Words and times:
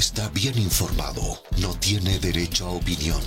está 0.00 0.30
bien 0.30 0.58
informado 0.58 1.42
no 1.58 1.74
tiene 1.74 2.18
derecho 2.18 2.66
a 2.66 2.70
opinión. 2.70 3.20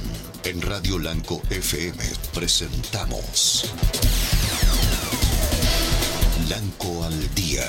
En 0.44 0.60
Radio 0.60 0.98
Lanco 0.98 1.40
FM 1.52 2.04
presentamos 2.34 3.72
Lanco 6.50 7.04
al 7.04 7.36
Día, 7.36 7.64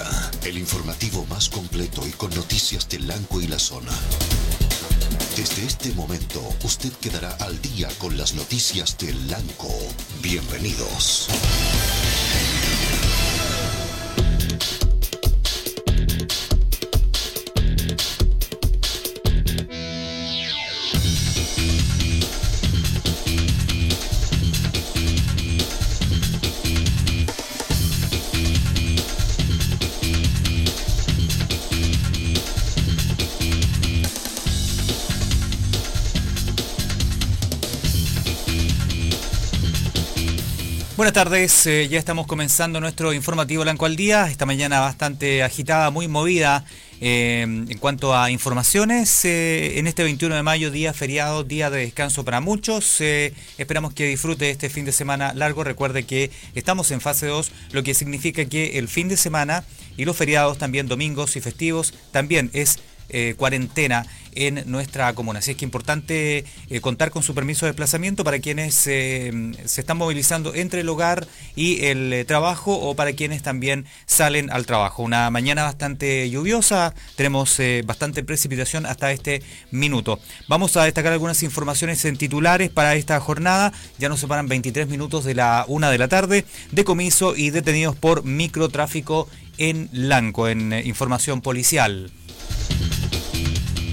el 0.45 0.57
informativo 0.57 1.27
más 1.27 1.51
completo 1.51 2.07
y 2.07 2.13
con 2.13 2.35
noticias 2.35 2.89
de 2.89 3.01
Lanco 3.01 3.43
y 3.43 3.47
la 3.47 3.59
zona. 3.59 3.93
Desde 5.37 5.67
este 5.67 5.93
momento, 5.93 6.41
usted 6.63 6.93
quedará 6.95 7.33
al 7.41 7.61
día 7.61 7.91
con 7.99 8.17
las 8.17 8.33
noticias 8.33 8.97
de 8.97 9.13
Lanco. 9.13 9.69
Bienvenidos. 10.23 11.29
Buenas 40.97 41.13
tardes, 41.13 41.67
eh, 41.67 41.89
ya 41.89 41.99
estamos 41.99 42.29
comenzando 42.29 42.81
nuestro 42.81 43.13
informativo 43.13 43.65
Blanco 43.65 43.85
al 43.85 43.97
Día, 43.97 44.29
esta 44.31 44.47
mañana 44.47 44.79
bastante 44.79 45.43
agitada, 45.43 45.91
muy 45.91 46.07
movida 46.07 46.65
eh, 47.01 47.41
en 47.43 47.79
cuanto 47.79 48.17
a 48.17 48.31
informaciones. 48.31 49.25
Eh, 49.25 49.81
en 49.81 49.89
este 49.89 50.05
21 50.05 50.37
de 50.37 50.45
mayo, 50.45 50.71
día 50.71 50.93
feriado, 50.93 51.43
día 51.43 51.69
de 51.69 51.81
descanso 51.81 52.25
para 52.25 52.41
muchos, 52.41 53.01
esperamos 53.01 53.93
que 53.93 54.07
disfrute 54.07 54.51
este 54.51 54.71
fin 54.71 54.85
de 54.85 54.93
semana 54.93 55.35
largo. 55.35 55.65
Recuerde 55.65 56.05
que 56.05 56.31
estamos 56.55 56.93
en 56.93 57.01
fase 57.01 57.27
2, 57.27 57.51
lo 57.73 57.83
que 57.83 57.93
significa 57.93 58.45
que 58.45 58.79
el 58.79 58.87
fin 58.87 59.09
de 59.09 59.17
semana 59.17 59.65
y 59.97 60.05
los 60.05 60.17
feriados, 60.17 60.59
también 60.59 60.87
domingos 60.87 61.35
y 61.35 61.41
festivos, 61.41 61.93
también 62.13 62.51
es 62.53 62.79
cuarentena 63.37 64.07
en 64.35 64.63
nuestra 64.67 65.13
comuna. 65.15 65.39
Así 65.39 65.53
es 65.53 65.57
que 65.57 65.65
importante 65.65 66.45
eh, 66.69 66.81
contar 66.81 67.11
con 67.11 67.23
su 67.23 67.35
permiso 67.35 67.67
de 67.67 67.73
desplazamiento 67.73 68.25
para 68.25 68.39
quienes 68.39 68.87
eh, 68.87 69.33
se 69.65 69.81
están 69.81 69.97
movilizando 69.97 70.55
entre 70.55 70.81
el 70.81 70.89
hogar 70.89 71.27
y 71.57 71.85
el 71.87 72.13
eh, 72.13 72.25
trabajo 72.25 72.75
o 72.75 72.95
para 72.95 73.13
quienes 73.13 73.43
también 73.43 73.87
salen 74.07 74.51
al 74.51 74.67
trabajo. 74.67 75.03
Una 75.03 75.31
mañana 75.31 75.65
bastante 75.65 76.29
lluviosa, 76.31 76.95
tenemos 77.17 77.61
bastante 77.85 78.23
precipitación 78.23 78.87
hasta 78.87 79.13
este 79.13 79.43
minuto. 79.71 80.19
Vamos 80.49 80.77
a 80.77 80.85
destacar 80.85 81.13
algunas 81.13 81.43
informaciones 81.43 82.05
en 82.05 82.17
titulares 82.17 82.71
para 82.71 82.95
esta 82.95 83.19
jornada. 83.21 83.73
Ya 83.99 84.09
nos 84.09 84.21
separan 84.21 84.49
23 84.49 84.89
minutos 84.89 85.25
de 85.25 85.35
la 85.35 85.65
una 85.69 85.91
de 85.91 85.99
la 85.99 86.09
tarde. 86.09 86.45
Decomiso 86.73 87.37
y 87.37 87.51
detenidos 87.51 87.97
por 87.97 88.25
microtráfico 88.25 89.29
en 89.59 89.89
Lanco, 89.93 90.49
en 90.49 90.73
información 90.73 91.41
policial. 91.41 92.11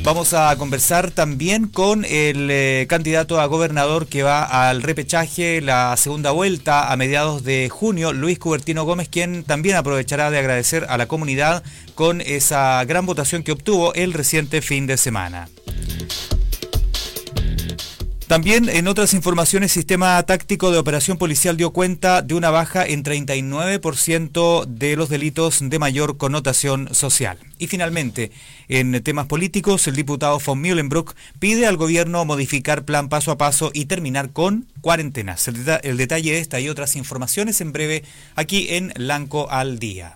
Vamos 0.04 0.34
a 0.34 0.56
conversar 0.58 1.12
también 1.12 1.68
con 1.68 2.06
el 2.06 2.50
eh, 2.50 2.88
candidato 2.90 3.40
a 3.40 3.46
gobernador 3.46 4.08
que 4.08 4.24
va 4.24 4.44
al 4.44 4.82
repechaje, 4.82 5.62
la 5.62 5.96
segunda 5.96 6.32
vuelta 6.32 6.92
a 6.92 6.98
mediados 6.98 7.44
de 7.44 7.70
junio, 7.70 8.12
Luis 8.12 8.40
Cubertino 8.40 8.84
Gómez, 8.84 9.10
quien 9.10 9.44
también 9.44 9.76
aprovechará 9.76 10.32
de 10.32 10.40
agradecer 10.40 10.88
a 10.90 10.98
la 10.98 11.08
comunidad 11.08 11.64
con 11.94 12.20
esa 12.20 12.84
gran 12.86 13.06
votación 13.06 13.44
que 13.44 13.52
obtuvo 13.52 13.94
el 13.94 14.14
reciente 14.14 14.64
fin 14.64 14.88
de 14.88 14.98
semana. 14.98 15.50
También 18.32 18.70
en 18.70 18.88
otras 18.88 19.14
informaciones, 19.14 19.74
Sistema 19.74 20.24
Táctico 20.24 20.72
de 20.72 20.78
Operación 20.78 21.18
Policial 21.18 21.58
dio 21.58 21.72
cuenta 21.72 22.22
de 22.22 22.34
una 22.34 22.50
baja 22.50 22.86
en 22.86 23.04
39% 23.04 24.66
de 24.68 24.96
los 24.96 25.10
delitos 25.10 25.60
de 25.62 25.80
mayor 25.80 26.16
connotación 26.16 26.96
social. 26.96 27.38
Y 27.58 27.68
finalmente, 27.68 28.32
en 28.70 29.04
temas 29.04 29.26
políticos, 29.26 29.86
el 29.88 29.98
diputado 29.98 30.40
von 30.40 30.62
Mühlenbrock 30.62 31.14
pide 31.40 31.68
al 31.68 31.76
gobierno 31.76 32.24
modificar 32.24 32.86
plan 32.86 33.10
paso 33.10 33.32
a 33.32 33.38
paso 33.38 33.70
y 33.74 33.84
terminar 33.84 34.32
con 34.32 34.66
cuarentenas. 34.80 35.50
El, 35.50 35.58
el 35.84 35.98
detalle 35.98 36.32
de 36.32 36.40
esta 36.40 36.62
y 36.62 36.70
otras 36.70 36.96
informaciones 36.96 37.60
en 37.60 37.74
breve 37.74 38.06
aquí 38.38 38.68
en 38.70 38.94
Lanco 38.96 39.52
al 39.52 39.78
Día. 39.78 40.16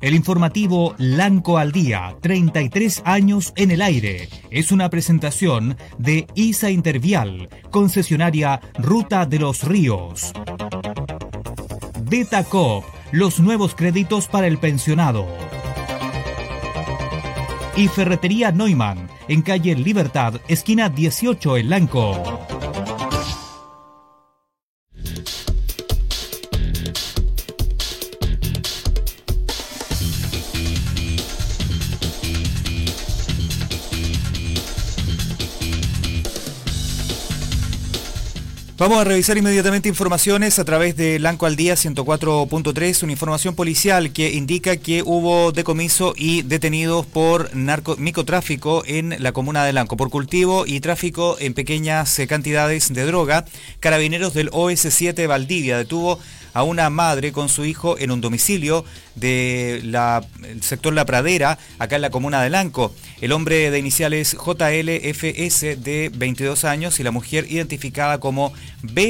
El 0.00 0.14
informativo 0.14 0.94
Lanco 0.96 1.58
al 1.58 1.72
Día, 1.72 2.16
33 2.22 3.02
años 3.04 3.52
en 3.56 3.70
el 3.70 3.82
aire, 3.82 4.30
es 4.50 4.72
una 4.72 4.88
presentación 4.88 5.76
de 5.98 6.26
ISA 6.34 6.70
Intervial, 6.70 7.50
concesionaria 7.70 8.62
Ruta 8.78 9.26
de 9.26 9.38
los 9.38 9.62
Ríos. 9.62 10.32
Betacop, 12.04 12.84
los 13.12 13.40
nuevos 13.40 13.74
créditos 13.74 14.26
para 14.26 14.46
el 14.46 14.56
pensionado. 14.56 15.28
Y 17.76 17.88
Ferretería 17.88 18.52
Neumann, 18.52 19.06
en 19.28 19.42
calle 19.42 19.74
Libertad, 19.74 20.40
esquina 20.48 20.88
18 20.88 21.58
en 21.58 21.68
Lanco. 21.68 22.40
Vamos 38.80 38.98
a 38.98 39.04
revisar 39.04 39.36
inmediatamente 39.36 39.90
informaciones 39.90 40.58
a 40.58 40.64
través 40.64 40.96
de 40.96 41.18
Lanco 41.18 41.44
al 41.44 41.54
Día 41.54 41.74
104.3, 41.74 43.02
una 43.02 43.12
información 43.12 43.54
policial 43.54 44.10
que 44.10 44.32
indica 44.32 44.78
que 44.78 45.02
hubo 45.04 45.52
decomiso 45.52 46.14
y 46.16 46.40
detenidos 46.40 47.04
por 47.04 47.54
narco, 47.54 47.96
microtráfico 47.98 48.82
en 48.86 49.22
la 49.22 49.32
comuna 49.32 49.66
de 49.66 49.74
Lanco, 49.74 49.98
por 49.98 50.08
cultivo 50.08 50.64
y 50.66 50.80
tráfico 50.80 51.36
en 51.40 51.52
pequeñas 51.52 52.18
eh, 52.18 52.26
cantidades 52.26 52.94
de 52.94 53.04
droga. 53.04 53.44
Carabineros 53.80 54.32
del 54.32 54.50
OS7 54.50 55.28
Valdivia 55.28 55.76
detuvo 55.76 56.18
a 56.52 56.62
una 56.62 56.90
madre 56.90 57.32
con 57.32 57.48
su 57.48 57.64
hijo 57.64 57.98
en 57.98 58.10
un 58.10 58.20
domicilio 58.20 58.84
del 59.14 59.94
sector 60.62 60.92
La 60.94 61.04
Pradera, 61.04 61.58
acá 61.78 61.96
en 61.96 62.02
la 62.02 62.10
comuna 62.10 62.42
de 62.42 62.50
Lanco. 62.50 62.94
El 63.20 63.32
hombre 63.32 63.70
de 63.70 63.78
iniciales 63.78 64.32
JLFS 64.32 65.60
de 65.82 66.10
22 66.14 66.64
años 66.64 66.98
y 66.98 67.02
la 67.02 67.10
mujer 67.10 67.46
identificada 67.50 68.18
como 68.18 68.52
BFSR 68.82 69.06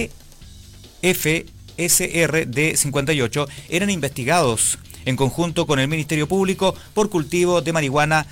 de 2.47 2.76
58 2.76 3.48
eran 3.69 3.91
investigados 3.91 4.78
en 5.04 5.16
conjunto 5.16 5.66
con 5.66 5.78
el 5.78 5.88
Ministerio 5.88 6.28
Público 6.28 6.75
por 6.94 7.10
cultivo 7.10 7.62
de 7.62 7.72
marihuana 7.72 8.26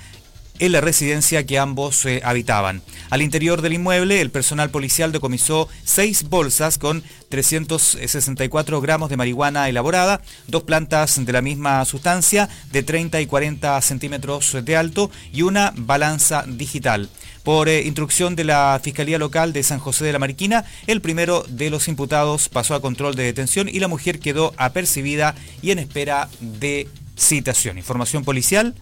en 0.59 0.73
la 0.73 0.81
residencia 0.81 1.45
que 1.45 1.57
ambos 1.57 2.05
eh, 2.05 2.21
habitaban. 2.23 2.81
Al 3.09 3.21
interior 3.21 3.61
del 3.61 3.73
inmueble, 3.73 4.21
el 4.21 4.29
personal 4.29 4.69
policial 4.69 5.11
decomisó 5.11 5.69
seis 5.83 6.29
bolsas 6.29 6.77
con 6.77 7.01
364 7.29 8.81
gramos 8.81 9.09
de 9.09 9.17
marihuana 9.17 9.69
elaborada, 9.69 10.21
dos 10.47 10.63
plantas 10.63 11.25
de 11.25 11.33
la 11.33 11.41
misma 11.41 11.83
sustancia 11.85 12.49
de 12.71 12.83
30 12.83 13.21
y 13.21 13.25
40 13.25 13.81
centímetros 13.81 14.57
de 14.63 14.75
alto 14.75 15.09
y 15.31 15.41
una 15.43 15.73
balanza 15.75 16.43
digital. 16.45 17.09
Por 17.43 17.69
eh, 17.69 17.83
instrucción 17.83 18.35
de 18.35 18.43
la 18.43 18.79
Fiscalía 18.83 19.17
Local 19.17 19.53
de 19.53 19.63
San 19.63 19.79
José 19.79 20.05
de 20.05 20.13
la 20.13 20.19
Mariquina, 20.19 20.65
el 20.87 21.01
primero 21.01 21.43
de 21.47 21.69
los 21.69 21.87
imputados 21.87 22.49
pasó 22.49 22.75
a 22.75 22.81
control 22.81 23.15
de 23.15 23.23
detención 23.23 23.69
y 23.69 23.79
la 23.79 23.87
mujer 23.87 24.19
quedó 24.19 24.53
apercibida 24.57 25.35
y 25.61 25.71
en 25.71 25.79
espera 25.79 26.29
de 26.39 26.87
citación. 27.17 27.77
Información 27.77 28.23
policial 28.23 28.75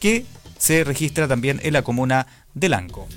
que 0.00 0.24
se 0.58 0.84
registra 0.84 1.28
también 1.28 1.60
en 1.62 1.72
la 1.72 1.82
comuna 1.82 2.26
de 2.54 2.68
Lanco. 2.68 3.08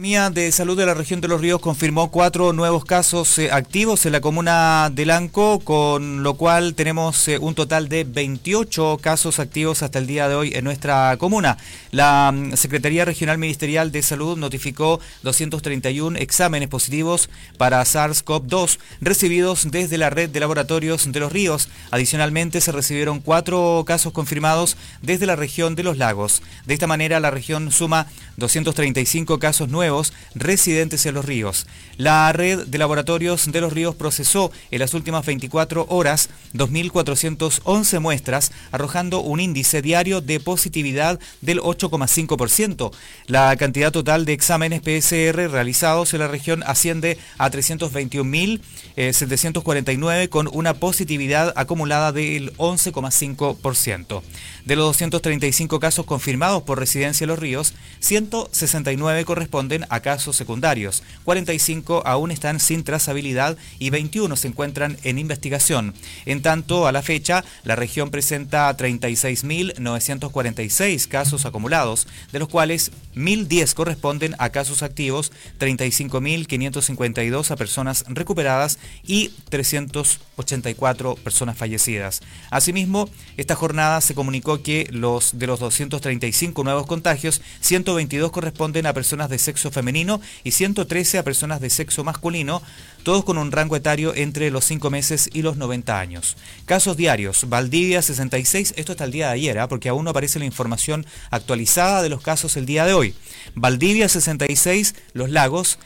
Academia 0.00 0.30
de 0.30 0.50
Salud 0.50 0.78
de 0.78 0.86
la 0.86 0.94
región 0.94 1.20
de 1.20 1.28
Los 1.28 1.42
Ríos 1.42 1.60
confirmó 1.60 2.10
cuatro 2.10 2.54
nuevos 2.54 2.86
casos 2.86 3.38
eh, 3.38 3.50
activos 3.52 4.06
en 4.06 4.12
la 4.12 4.22
comuna 4.22 4.88
de 4.90 5.04
Lanco, 5.04 5.60
con 5.60 6.22
lo 6.22 6.38
cual 6.38 6.74
tenemos 6.74 7.28
eh, 7.28 7.36
un 7.36 7.54
total 7.54 7.90
de 7.90 8.04
28 8.04 8.96
casos 9.02 9.38
activos 9.38 9.82
hasta 9.82 9.98
el 9.98 10.06
día 10.06 10.26
de 10.26 10.36
hoy 10.36 10.52
en 10.54 10.64
nuestra 10.64 11.14
comuna. 11.18 11.58
La 11.90 12.32
mm, 12.32 12.54
Secretaría 12.54 13.04
Regional 13.04 13.36
Ministerial 13.36 13.92
de 13.92 14.00
Salud 14.00 14.38
notificó 14.38 15.00
231 15.22 16.16
exámenes 16.18 16.70
positivos 16.70 17.28
para 17.58 17.82
SARS-CoV-2 17.82 18.78
recibidos 19.02 19.70
desde 19.70 19.98
la 19.98 20.08
red 20.08 20.30
de 20.30 20.40
laboratorios 20.40 21.12
de 21.12 21.20
Los 21.20 21.30
Ríos. 21.30 21.68
Adicionalmente 21.90 22.62
se 22.62 22.72
recibieron 22.72 23.20
cuatro 23.20 23.84
casos 23.86 24.14
confirmados 24.14 24.78
desde 25.02 25.26
la 25.26 25.36
región 25.36 25.74
de 25.74 25.82
Los 25.82 25.98
Lagos. 25.98 26.42
De 26.64 26.72
esta 26.72 26.86
manera 26.86 27.20
la 27.20 27.30
región 27.30 27.70
suma 27.70 28.06
235 28.38 29.38
casos 29.38 29.68
nuevos 29.68 29.89
residentes 30.34 31.06
en 31.06 31.14
los 31.14 31.24
ríos. 31.24 31.66
La 31.96 32.32
red 32.32 32.66
de 32.66 32.78
laboratorios 32.78 33.52
de 33.52 33.60
los 33.60 33.72
ríos 33.72 33.94
procesó 33.94 34.50
en 34.70 34.80
las 34.80 34.94
últimas 34.94 35.24
24 35.26 35.86
horas 35.90 36.30
2.411 36.54 38.00
muestras, 38.00 38.50
arrojando 38.72 39.20
un 39.20 39.38
índice 39.40 39.82
diario 39.82 40.20
de 40.20 40.40
positividad 40.40 41.20
del 41.40 41.60
8,5%. 41.60 42.90
La 43.26 43.54
cantidad 43.56 43.92
total 43.92 44.24
de 44.24 44.32
exámenes 44.32 44.80
PCR 44.80 45.48
realizados 45.50 46.14
en 46.14 46.20
la 46.20 46.28
región 46.28 46.62
asciende 46.64 47.18
a 47.38 47.50
321.749 47.50 50.22
eh, 50.22 50.28
con 50.28 50.48
una 50.52 50.74
positividad 50.74 51.52
acumulada 51.56 52.12
del 52.12 52.56
11,5%. 52.56 54.22
De 54.64 54.76
los 54.76 54.86
235 54.86 55.80
casos 55.80 56.06
confirmados 56.06 56.62
por 56.62 56.78
Residencia 56.78 57.26
Los 57.26 57.38
Ríos, 57.38 57.74
169 58.00 59.24
corresponden 59.24 59.86
a 59.88 60.00
casos 60.00 60.36
secundarios, 60.36 61.02
45 61.24 62.02
aún 62.06 62.30
están 62.30 62.60
sin 62.60 62.84
trazabilidad 62.84 63.56
y 63.78 63.88
21 63.90 64.36
se 64.36 64.48
encuentran 64.48 64.98
en 65.02 65.18
investigación. 65.18 65.94
En 66.26 66.42
tanto, 66.42 66.86
a 66.86 66.92
la 66.92 67.00
fecha, 67.02 67.44
la 67.64 67.76
región 67.76 68.10
presenta 68.10 68.76
36.946 68.76 71.08
casos 71.08 71.46
acumulados, 71.46 72.06
de 72.32 72.38
los 72.38 72.48
cuales 72.48 72.92
1.010 73.14 73.74
corresponden 73.74 74.34
a 74.38 74.50
casos 74.50 74.82
activos, 74.82 75.32
35.552 75.58 77.50
a 77.50 77.56
personas 77.56 78.04
recuperadas 78.08 78.78
y 79.06 79.30
384 79.48 81.14
personas 81.16 81.56
fallecidas. 81.56 82.20
Asimismo, 82.50 83.08
esta 83.36 83.54
jornada 83.54 84.00
se 84.00 84.14
comunicó 84.14 84.49
que 84.58 84.88
los 84.90 85.38
de 85.38 85.46
los 85.46 85.60
235 85.60 86.64
nuevos 86.64 86.86
contagios, 86.86 87.40
122 87.60 88.30
corresponden 88.30 88.86
a 88.86 88.92
personas 88.92 89.30
de 89.30 89.38
sexo 89.38 89.70
femenino 89.70 90.20
y 90.44 90.50
113 90.50 91.18
a 91.18 91.24
personas 91.24 91.60
de 91.60 91.70
sexo 91.70 92.04
masculino, 92.04 92.62
todos 93.02 93.24
con 93.24 93.38
un 93.38 93.52
rango 93.52 93.76
etario 93.76 94.14
entre 94.14 94.50
los 94.50 94.64
5 94.64 94.90
meses 94.90 95.30
y 95.32 95.42
los 95.42 95.56
90 95.56 95.98
años. 95.98 96.36
Casos 96.66 96.96
diarios, 96.96 97.48
Valdivia 97.48 98.02
66, 98.02 98.74
esto 98.76 98.92
hasta 98.92 99.04
el 99.04 99.12
día 99.12 99.28
de 99.28 99.34
ayer, 99.34 99.56
¿eh? 99.56 99.66
porque 99.68 99.88
aún 99.88 100.04
no 100.04 100.10
aparece 100.10 100.38
la 100.38 100.44
información 100.44 101.06
actualizada 101.30 102.02
de 102.02 102.08
los 102.08 102.20
casos 102.20 102.56
el 102.56 102.66
día 102.66 102.84
de 102.84 102.92
hoy. 102.92 103.14
Valdivia 103.54 104.08
66, 104.08 104.94
Los 105.12 105.30
Lagos 105.30 105.78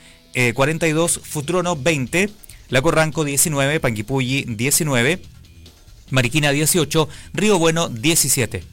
42, 0.54 1.20
Futrono 1.22 1.76
20, 1.76 2.28
Laco 2.68 2.90
Ranco 2.90 3.24
19, 3.24 3.78
Panguipulli 3.78 4.44
19, 4.48 5.20
Mariquina 6.10 6.50
18, 6.50 7.08
Río 7.32 7.58
Bueno 7.58 7.88
17. 7.88 8.64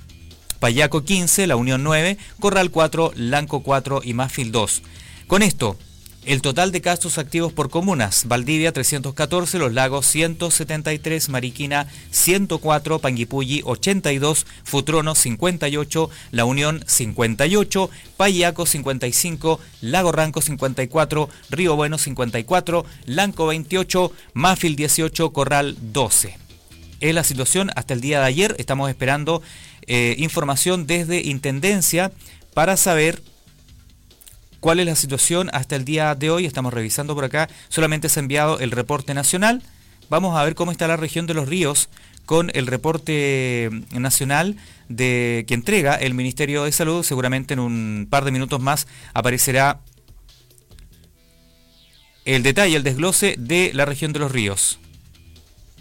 Payaco 0.59 1.03
15, 1.03 1.47
La 1.47 1.55
Unión 1.55 1.83
9, 1.83 2.17
Corral 2.39 2.69
4, 2.69 3.13
Lanco 3.15 3.63
4 3.63 4.01
y 4.03 4.13
Másfil 4.13 4.51
2. 4.51 4.83
Con 5.27 5.41
esto, 5.41 5.77
el 6.23 6.43
total 6.43 6.71
de 6.71 6.81
casos 6.81 7.17
activos 7.17 7.51
por 7.51 7.71
comunas, 7.71 8.27
Valdivia 8.27 8.71
314, 8.71 9.57
Los 9.57 9.73
Lagos 9.73 10.05
173, 10.05 11.29
Mariquina 11.29 11.87
104, 12.11 12.99
Panguipulli 12.99 13.63
82, 13.65 14.45
Futrono 14.63 15.15
58, 15.15 16.11
La 16.29 16.45
Unión 16.45 16.83
58, 16.85 17.89
Payaco 18.17 18.67
55, 18.67 19.59
Lago 19.81 20.11
Ranco 20.11 20.41
54, 20.41 21.27
Río 21.49 21.75
Bueno 21.75 21.97
54, 21.97 22.85
Lanco 23.07 23.47
28, 23.47 24.11
Mafil 24.33 24.75
18, 24.75 25.33
Corral 25.33 25.75
12 25.81 26.50
es 27.01 27.13
la 27.13 27.23
situación 27.23 27.69
hasta 27.75 27.93
el 27.93 28.01
día 28.01 28.19
de 28.19 28.25
ayer. 28.25 28.55
Estamos 28.57 28.89
esperando 28.89 29.41
eh, 29.87 30.15
información 30.17 30.87
desde 30.87 31.21
Intendencia 31.21 32.11
para 32.53 32.77
saber 32.77 33.21
cuál 34.59 34.79
es 34.79 34.85
la 34.85 34.95
situación 34.95 35.49
hasta 35.51 35.75
el 35.75 35.83
día 35.83 36.15
de 36.15 36.29
hoy. 36.29 36.45
Estamos 36.45 36.73
revisando 36.73 37.15
por 37.15 37.25
acá. 37.25 37.49
Solamente 37.67 38.07
se 38.07 38.19
ha 38.19 38.23
enviado 38.23 38.59
el 38.59 38.71
reporte 38.71 39.13
nacional. 39.13 39.61
Vamos 40.09 40.37
a 40.37 40.43
ver 40.43 40.55
cómo 40.55 40.71
está 40.71 40.87
la 40.87 40.97
región 40.97 41.27
de 41.27 41.33
los 41.33 41.49
ríos 41.49 41.89
con 42.25 42.51
el 42.53 42.67
reporte 42.67 43.69
nacional 43.91 44.55
de 44.87 45.45
que 45.47 45.53
entrega 45.53 45.95
el 45.95 46.13
Ministerio 46.13 46.63
de 46.63 46.71
Salud. 46.71 47.03
Seguramente 47.03 47.53
en 47.53 47.59
un 47.59 48.07
par 48.09 48.23
de 48.23 48.31
minutos 48.31 48.61
más 48.61 48.87
aparecerá 49.13 49.81
el 52.25 52.43
detalle, 52.43 52.75
el 52.75 52.83
desglose 52.83 53.35
de 53.37 53.71
la 53.73 53.85
región 53.85 54.13
de 54.13 54.19
los 54.19 54.31
ríos. 54.31 54.80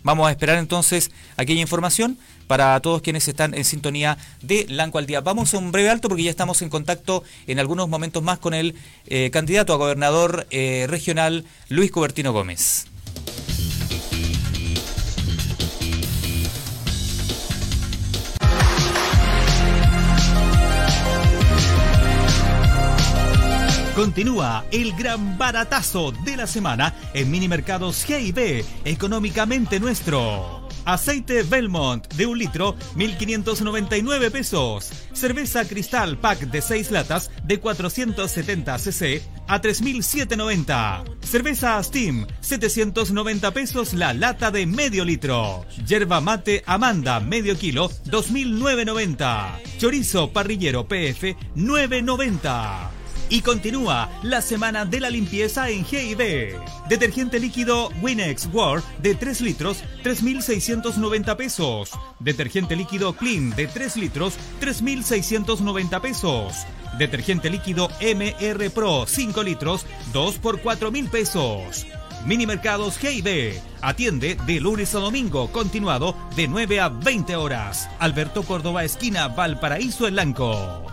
Vamos 0.02 0.28
a 0.28 0.30
esperar 0.30 0.58
entonces 0.58 1.10
aquella 1.36 1.60
información 1.60 2.18
para 2.46 2.78
todos 2.80 3.02
quienes 3.02 3.28
están 3.28 3.54
en 3.54 3.64
sintonía 3.64 4.18
de 4.42 4.66
Lanco 4.68 4.98
al 4.98 5.06
Vamos 5.22 5.54
a 5.54 5.58
un 5.58 5.72
breve 5.72 5.90
alto 5.90 6.08
porque 6.08 6.24
ya 6.24 6.30
estamos 6.30 6.62
en 6.62 6.68
contacto 6.68 7.22
en 7.46 7.58
algunos 7.58 7.88
momentos 7.88 8.22
más 8.22 8.38
con 8.38 8.54
el 8.54 8.74
eh, 9.06 9.30
candidato 9.30 9.72
a 9.72 9.76
gobernador 9.76 10.46
eh, 10.50 10.86
regional, 10.88 11.44
Luis 11.68 11.90
Cobertino 11.90 12.32
Gómez. 12.32 12.86
Continúa 24.00 24.64
el 24.72 24.94
gran 24.94 25.36
baratazo 25.36 26.10
de 26.10 26.34
la 26.34 26.46
semana 26.46 26.94
en 27.12 27.30
Minimercados 27.30 28.02
GIB, 28.06 28.64
económicamente 28.86 29.78
nuestro. 29.78 30.66
Aceite 30.86 31.42
Belmont 31.42 32.08
de 32.14 32.24
un 32.24 32.38
litro, 32.38 32.76
1.599 32.96 34.30
pesos. 34.30 34.90
Cerveza 35.12 35.68
Cristal 35.68 36.16
Pack 36.16 36.50
de 36.50 36.62
6 36.62 36.92
latas 36.92 37.30
de 37.44 37.60
470 37.60 38.78
cc 38.78 39.22
a 39.46 39.60
3.790. 39.60 41.04
Cerveza 41.22 41.82
Steam, 41.82 42.26
790 42.40 43.50
pesos 43.50 43.92
la 43.92 44.14
lata 44.14 44.50
de 44.50 44.64
medio 44.64 45.04
litro. 45.04 45.66
Yerba 45.86 46.22
mate 46.22 46.62
Amanda, 46.64 47.20
medio 47.20 47.54
kilo, 47.58 47.90
2.990. 48.06 49.60
Chorizo 49.76 50.32
parrillero 50.32 50.88
PF, 50.88 51.36
9.90. 51.54 52.99
Y 53.32 53.42
continúa 53.42 54.10
la 54.24 54.42
semana 54.42 54.84
de 54.84 54.98
la 54.98 55.08
limpieza 55.08 55.70
en 55.70 55.84
GIB. 55.84 56.58
Detergente 56.88 57.38
líquido 57.38 57.90
Winex 58.02 58.48
World 58.52 58.84
de 58.98 59.14
3 59.14 59.40
litros, 59.42 59.84
3.690 60.02 61.36
pesos. 61.36 61.90
Detergente 62.18 62.74
líquido 62.74 63.12
Clean 63.12 63.50
de 63.50 63.68
3 63.68 63.96
litros, 63.98 64.34
3.690 64.60 66.00
pesos. 66.00 66.66
Detergente 66.98 67.50
líquido 67.50 67.88
MR 68.00 68.68
Pro 68.70 69.06
5 69.06 69.42
litros, 69.44 69.86
2 70.12 70.38
por 70.38 70.60
4.000 70.60 71.08
pesos. 71.08 71.86
Minimercados 72.26 72.98
GIB. 72.98 73.62
Atiende 73.80 74.36
de 74.44 74.60
lunes 74.60 74.92
a 74.96 74.98
domingo, 74.98 75.52
continuado 75.52 76.16
de 76.34 76.48
9 76.48 76.80
a 76.80 76.88
20 76.88 77.36
horas. 77.36 77.88
Alberto 78.00 78.42
Córdoba, 78.42 78.82
esquina 78.82 79.28
Valparaíso 79.28 80.08
El 80.08 80.14
Blanco. 80.14 80.90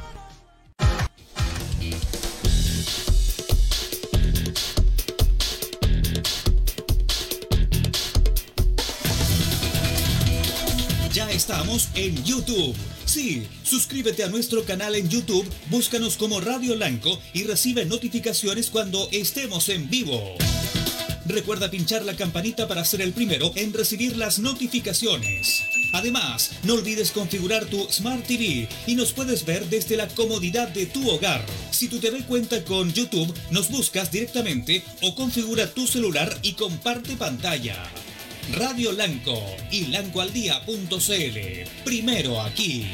estamos 11.47 11.87
en 11.95 12.21
YouTube. 12.25 12.75
Sí, 13.05 13.47
suscríbete 13.63 14.25
a 14.25 14.27
nuestro 14.27 14.65
canal 14.65 14.95
en 14.95 15.07
YouTube, 15.07 15.49
búscanos 15.69 16.17
como 16.17 16.41
Radio 16.41 16.75
Lanco 16.75 17.21
y 17.31 17.45
recibe 17.45 17.85
notificaciones 17.85 18.69
cuando 18.69 19.07
estemos 19.13 19.69
en 19.69 19.89
vivo. 19.89 20.35
Recuerda 21.25 21.71
pinchar 21.71 22.03
la 22.03 22.17
campanita 22.17 22.67
para 22.67 22.83
ser 22.83 22.99
el 22.99 23.13
primero 23.13 23.53
en 23.55 23.71
recibir 23.71 24.17
las 24.17 24.39
notificaciones. 24.39 25.63
Además, 25.93 26.51
no 26.63 26.73
olvides 26.73 27.13
configurar 27.13 27.63
tu 27.63 27.87
Smart 27.89 28.27
TV 28.27 28.67
y 28.85 28.95
nos 28.95 29.13
puedes 29.13 29.45
ver 29.45 29.69
desde 29.69 29.95
la 29.95 30.09
comodidad 30.09 30.67
de 30.67 30.85
tu 30.85 31.09
hogar. 31.09 31.45
Si 31.71 31.87
tu 31.87 31.99
TV 31.99 32.25
cuenta 32.25 32.65
con 32.65 32.91
YouTube, 32.91 33.33
nos 33.51 33.71
buscas 33.71 34.11
directamente 34.11 34.83
o 35.01 35.15
configura 35.15 35.73
tu 35.73 35.87
celular 35.87 36.37
y 36.41 36.55
comparte 36.55 37.15
pantalla. 37.15 37.89
Radio 38.53 38.91
Lanco 38.91 39.41
y 39.71 39.87
lancoaldía.cl. 39.87 41.83
Primero 41.83 42.41
aquí. 42.41 42.87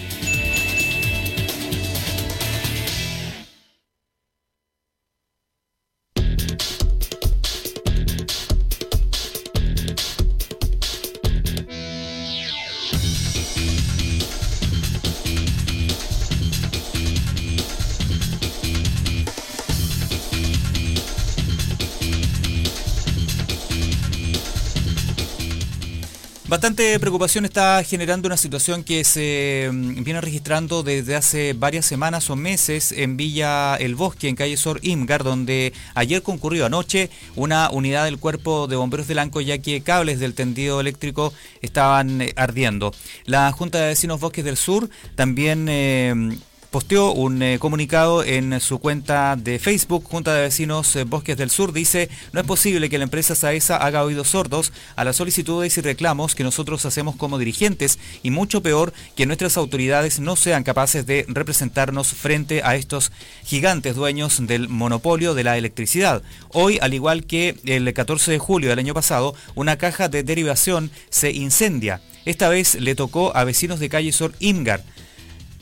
Bastante 26.53 26.99
preocupación 26.99 27.45
está 27.45 27.83
generando 27.83 28.27
una 28.27 28.37
situación 28.37 28.83
que 28.83 29.03
se 29.03 29.71
mm, 29.73 30.03
viene 30.03 30.21
registrando 30.21 30.83
desde 30.83 31.15
hace 31.15 31.53
varias 31.53 31.83
semanas 31.83 32.29
o 32.29 32.35
meses 32.35 32.91
en 32.91 33.17
Villa 33.17 33.75
El 33.75 33.95
Bosque, 33.95 34.29
en 34.29 34.35
calle 34.35 34.55
Sor 34.55 34.79
Imgar, 34.83 35.23
donde 35.23 35.73
ayer 35.95 36.21
concurrió 36.21 36.67
anoche 36.67 37.09
una 37.35 37.71
unidad 37.71 38.05
del 38.05 38.19
cuerpo 38.19 38.67
de 38.67 38.75
bomberos 38.75 39.07
de 39.07 39.15
Lanco, 39.15 39.41
ya 39.41 39.57
que 39.57 39.81
cables 39.81 40.19
del 40.19 40.35
tendido 40.35 40.79
eléctrico 40.79 41.33
estaban 41.63 42.21
eh, 42.21 42.33
ardiendo. 42.35 42.93
La 43.25 43.51
Junta 43.51 43.79
de 43.79 43.87
Vecinos 43.87 44.19
Bosques 44.19 44.45
del 44.45 44.55
Sur 44.55 44.91
también 45.15 45.65
eh, 45.67 46.37
posteó 46.73 47.11
un 47.11 47.43
eh, 47.43 47.59
comunicado 47.59 48.23
en 48.23 48.59
su 48.59 48.79
cuenta 48.79 49.35
de 49.35 49.59
Facebook, 49.59 50.05
Junta 50.05 50.33
de 50.33 50.41
Vecinos 50.41 50.95
eh, 50.95 51.03
Bosques 51.03 51.37
del 51.37 51.51
Sur, 51.51 51.71
dice, 51.71 52.09
no 52.31 52.39
es 52.39 52.47
posible 52.47 52.89
que 52.89 52.97
la 52.97 53.03
empresa 53.03 53.35
Saesa 53.35 53.77
haga 53.77 54.03
oídos 54.03 54.29
sordos 54.29 54.73
a 54.95 55.03
las 55.03 55.17
solicitudes 55.17 55.77
y 55.77 55.81
reclamos 55.81 56.33
que 56.33 56.43
nosotros 56.43 56.83
hacemos 56.87 57.15
como 57.15 57.37
dirigentes 57.37 57.99
y 58.23 58.31
mucho 58.31 58.63
peor 58.63 58.91
que 59.15 59.27
nuestras 59.27 59.55
autoridades 59.55 60.19
no 60.19 60.35
sean 60.35 60.63
capaces 60.63 61.05
de 61.05 61.27
representarnos 61.27 62.07
frente 62.07 62.63
a 62.63 62.75
estos 62.75 63.11
gigantes 63.43 63.95
dueños 63.95 64.47
del 64.47 64.67
monopolio 64.67 65.35
de 65.35 65.43
la 65.43 65.59
electricidad. 65.59 66.23
Hoy, 66.53 66.79
al 66.81 66.95
igual 66.95 67.25
que 67.25 67.55
el 67.65 67.93
14 67.93 68.31
de 68.31 68.39
julio 68.39 68.71
del 68.71 68.79
año 68.79 68.95
pasado, 68.95 69.35
una 69.53 69.77
caja 69.77 70.09
de 70.09 70.23
derivación 70.23 70.89
se 71.11 71.33
incendia. 71.33 72.01
Esta 72.25 72.49
vez 72.49 72.73
le 72.73 72.95
tocó 72.95 73.37
a 73.37 73.43
vecinos 73.43 73.79
de 73.79 73.89
calle 73.89 74.11
Sor 74.11 74.33
Imgar. 74.39 74.83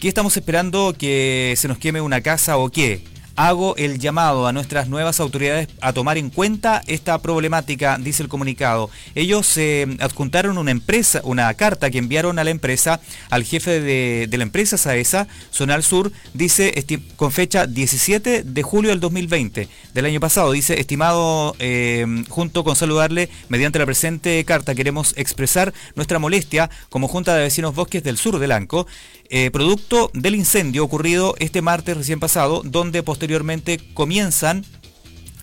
¿Qué 0.02 0.08
estamos 0.08 0.36
esperando? 0.36 0.96
¿Que 0.98 1.54
se 1.58 1.68
nos 1.68 1.78
queme 1.78 2.02
una 2.02 2.22
casa 2.22 2.58
o 2.58 2.72
qué? 2.72 3.04
Hago 3.36 3.76
el 3.78 4.00
llamado 4.00 4.48
a 4.48 4.52
nuestras 4.52 4.90
nuevas 4.90 5.20
autoridades 5.20 5.70
a 5.80 5.94
tomar 5.94 6.18
en 6.18 6.32
cuenta 6.32 6.82
esta 6.88 7.22
problemática, 7.22 7.98
dice 8.00 8.24
el 8.24 8.30
comunicado. 8.30 8.90
Ellos 9.16 9.46
se 9.46 9.88
adjuntaron 10.00 10.58
una 10.58 10.72
empresa, 10.72 11.22
una 11.24 11.54
carta 11.54 11.92
que 11.92 12.00
enviaron 12.00 12.40
a 12.40 12.44
la 12.44 12.50
empresa, 12.50 13.00
al 13.30 13.44
jefe 13.44 13.80
de, 13.80 14.38
la 14.38 14.44
empresa 14.44 14.78
Saesa, 14.78 15.28
Zonal 15.54 15.84
Sur, 15.84 16.12
dice 16.34 16.74
con 17.16 17.32
fecha 17.32 17.68
17 17.68 18.44
de 18.44 18.64
julio 18.64 18.90
del 18.90 19.00
2020, 19.00 19.70
del 19.94 20.06
año 20.06 20.20
pasado, 20.20 20.52
dice, 20.52 20.80
estimado, 20.80 21.56
eh, 21.60 22.06
junto 22.28 22.64
con 22.64 22.76
saludarle, 22.76 23.30
mediante 23.50 23.80
la 23.80 23.86
presente 23.86 24.44
carta 24.46 24.76
queremos 24.76 25.14
expresar 25.16 25.74
nuestra 25.96 26.20
molestia 26.20 26.70
como 26.90 27.08
Junta 27.08 27.36
de 27.36 27.44
Vecinos 27.44 27.76
Bosques 27.76 28.04
del 28.04 28.18
Sur 28.18 28.40
del 28.40 28.52
Anco, 28.52 28.88
eh, 29.34 29.50
producto 29.50 30.12
del 30.14 30.36
incendio 30.36 30.84
ocurrido 30.84 31.36
este 31.40 31.62
martes 31.62 31.96
recién 31.96 32.20
pasado, 32.20 32.64
donde 32.66 33.02
posteriormente 33.02 33.80
comienzan 33.94 34.66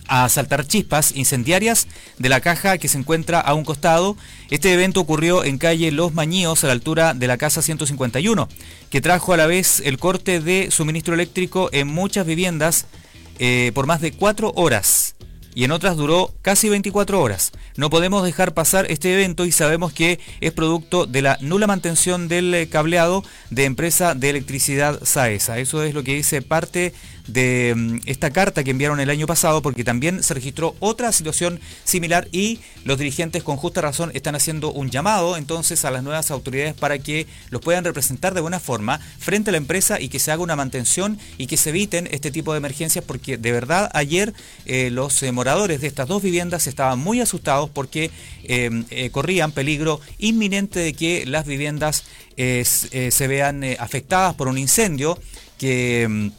a 0.07 0.29
saltar 0.29 0.67
chispas 0.67 1.15
incendiarias 1.15 1.87
de 2.19 2.29
la 2.29 2.39
caja 2.39 2.77
que 2.77 2.87
se 2.87 2.99
encuentra 2.99 3.39
a 3.39 3.55
un 3.55 3.65
costado. 3.65 4.15
Este 4.51 4.71
evento 4.71 5.01
ocurrió 5.01 5.43
en 5.43 5.57
calle 5.57 5.91
Los 5.91 6.13
Mañíos, 6.13 6.63
a 6.63 6.67
la 6.67 6.73
altura 6.73 7.15
de 7.15 7.25
la 7.25 7.37
casa 7.37 7.63
151, 7.63 8.47
que 8.91 9.01
trajo 9.01 9.33
a 9.33 9.37
la 9.37 9.47
vez 9.47 9.81
el 9.83 9.97
corte 9.97 10.39
de 10.39 10.69
suministro 10.69 11.15
eléctrico 11.15 11.69
en 11.71 11.87
muchas 11.87 12.27
viviendas 12.27 12.85
eh, 13.39 13.71
por 13.73 13.87
más 13.87 14.01
de 14.01 14.11
cuatro 14.11 14.53
horas 14.55 15.08
y 15.55 15.63
en 15.63 15.71
otras 15.71 15.97
duró 15.97 16.33
casi 16.41 16.69
24 16.69 17.21
horas. 17.21 17.51
No 17.75 17.89
podemos 17.89 18.23
dejar 18.23 18.53
pasar 18.53 18.85
este 18.89 19.13
evento 19.13 19.45
y 19.45 19.51
sabemos 19.51 19.93
que 19.93 20.19
es 20.41 20.51
producto 20.51 21.05
de 21.05 21.21
la 21.21 21.37
nula 21.41 21.67
mantención 21.67 22.27
del 22.27 22.53
eh, 22.53 22.69
cableado 22.69 23.23
de 23.49 23.65
empresa 23.65 24.15
de 24.15 24.29
electricidad 24.29 24.99
Saesa. 25.03 25.59
Eso 25.59 25.83
es 25.83 25.93
lo 25.93 26.03
que 26.03 26.15
dice 26.15 26.41
parte 26.41 26.93
de 27.33 27.73
mm, 27.75 27.99
esta 28.05 28.31
carta 28.31 28.63
que 28.63 28.71
enviaron 28.71 28.99
el 28.99 29.09
año 29.09 29.27
pasado 29.27 29.61
porque 29.61 29.83
también 29.83 30.23
se 30.23 30.33
registró 30.33 30.75
otra 30.79 31.11
situación 31.11 31.59
similar 31.83 32.27
y 32.31 32.59
los 32.83 32.97
dirigentes 32.97 33.43
con 33.43 33.57
justa 33.57 33.81
razón 33.81 34.11
están 34.13 34.35
haciendo 34.35 34.71
un 34.71 34.89
llamado 34.89 35.37
entonces 35.37 35.85
a 35.85 35.91
las 35.91 36.03
nuevas 36.03 36.31
autoridades 36.31 36.73
para 36.73 36.97
que 36.99 37.27
los 37.49 37.61
puedan 37.61 37.83
representar 37.83 38.33
de 38.33 38.41
buena 38.41 38.59
forma 38.59 38.99
frente 39.19 39.51
a 39.51 39.53
la 39.53 39.57
empresa 39.57 39.99
y 39.99 40.09
que 40.09 40.19
se 40.19 40.31
haga 40.31 40.41
una 40.41 40.55
mantención 40.55 41.19
y 41.37 41.47
que 41.47 41.57
se 41.57 41.69
eviten 41.69 42.07
este 42.11 42.31
tipo 42.31 42.53
de 42.53 42.57
emergencias 42.57 43.03
porque 43.05 43.37
de 43.37 43.51
verdad 43.51 43.89
ayer 43.93 44.33
eh, 44.65 44.89
los 44.89 45.21
eh, 45.23 45.31
moradores 45.39 45.81
de 45.81 45.87
estas 45.87 46.07
dos 46.07 46.21
viviendas 46.21 46.67
estaban 46.67 46.99
muy 46.99 47.21
asustados 47.21 47.69
porque 47.69 48.11
eh, 48.43 49.09
corrían 49.11 49.51
peligro 49.51 50.01
inminente 50.17 50.79
de 50.79 50.93
que 50.93 51.25
las 51.25 51.45
viviendas 51.45 52.03
se 52.35 53.27
vean 53.27 53.63
afectadas 53.79 54.33
por 54.35 54.47
un 54.47 54.57
incendio 54.57 55.17
que 55.57 56.07
mm, 56.09 56.29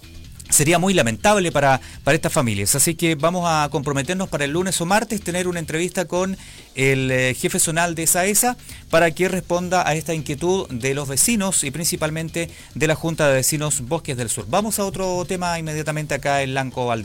sería 0.51 0.79
muy 0.79 0.93
lamentable 0.95 1.53
para, 1.53 1.81
para 2.05 2.15
estas 2.17 2.33
familias. 2.33 2.75
Así 2.75 2.95
que 2.95 3.15
vamos 3.15 3.45
a 3.47 3.69
comprometernos 3.71 4.29
para 4.29 4.45
el 4.45 4.51
lunes 4.51 4.81
o 4.81 4.87
martes 4.87 5.23
tener 5.23 5.49
una 5.49 5.61
entrevista 5.61 6.07
con 6.07 6.37
el 6.75 7.11
eh, 7.11 7.35
jefe 7.35 7.59
zonal 7.59 7.95
de 7.95 8.07
SAESA 8.07 8.57
para 8.91 9.11
que 9.13 9.29
responda 9.29 9.89
a 9.89 9.95
esta 9.95 10.15
inquietud 10.15 10.69
de 10.69 10.95
los 10.95 11.09
vecinos 11.09 11.65
y 11.65 11.71
principalmente 11.71 12.51
de 12.75 12.87
la 12.87 12.95
Junta 12.95 13.29
de 13.29 13.35
Vecinos 13.35 13.83
Bosques 13.83 14.17
del 14.17 14.29
Sur. 14.29 14.47
Vamos 14.49 14.79
a 14.79 14.85
otro 14.85 15.25
tema 15.25 15.59
inmediatamente 15.59 16.15
acá 16.15 16.43
en 16.43 16.55
Lanco 16.55 16.91
al. 16.91 17.01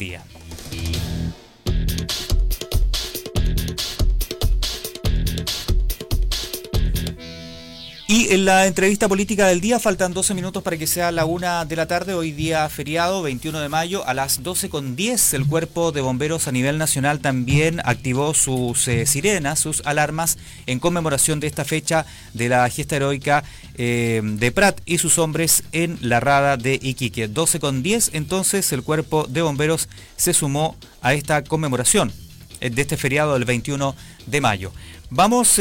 Y 8.15 8.33
en 8.33 8.45
la 8.45 8.65
entrevista 8.65 9.09
política 9.09 9.47
del 9.47 9.59
día 9.59 9.77
faltan 9.77 10.13
12 10.13 10.35
minutos 10.35 10.63
para 10.63 10.77
que 10.77 10.87
sea 10.87 11.11
la 11.11 11.25
una 11.25 11.65
de 11.65 11.75
la 11.75 11.85
tarde, 11.85 12.13
hoy 12.13 12.31
día 12.31 12.69
feriado, 12.69 13.21
21 13.21 13.59
de 13.59 13.67
mayo, 13.67 14.07
a 14.07 14.13
las 14.13 14.41
12 14.41 14.69
con 14.69 14.95
10 14.95 15.33
el 15.33 15.45
cuerpo 15.45 15.91
de 15.91 15.99
bomberos 15.99 16.47
a 16.47 16.53
nivel 16.53 16.77
nacional 16.77 17.19
también 17.19 17.81
activó 17.83 18.33
sus 18.33 18.87
eh, 18.87 19.05
sirenas, 19.05 19.59
sus 19.59 19.85
alarmas 19.85 20.37
en 20.65 20.79
conmemoración 20.79 21.41
de 21.41 21.47
esta 21.47 21.65
fecha 21.65 22.05
de 22.33 22.47
la 22.47 22.69
gesta 22.69 22.95
heroica 22.95 23.43
eh, 23.77 24.21
de 24.23 24.51
Prat 24.53 24.79
y 24.85 24.97
sus 24.97 25.17
hombres 25.17 25.65
en 25.73 25.97
la 25.99 26.21
rada 26.21 26.55
de 26.55 26.79
Iquique. 26.81 27.27
12 27.27 27.59
con 27.59 27.83
10 27.83 28.11
entonces 28.13 28.71
el 28.71 28.83
cuerpo 28.83 29.25
de 29.27 29.41
bomberos 29.41 29.89
se 30.15 30.33
sumó 30.33 30.77
a 31.01 31.13
esta 31.13 31.43
conmemoración 31.43 32.13
eh, 32.61 32.69
de 32.69 32.81
este 32.81 32.95
feriado 32.95 33.33
del 33.33 33.43
21 33.43 33.93
de 34.25 34.39
mayo. 34.39 34.71
Vamos 35.09 35.59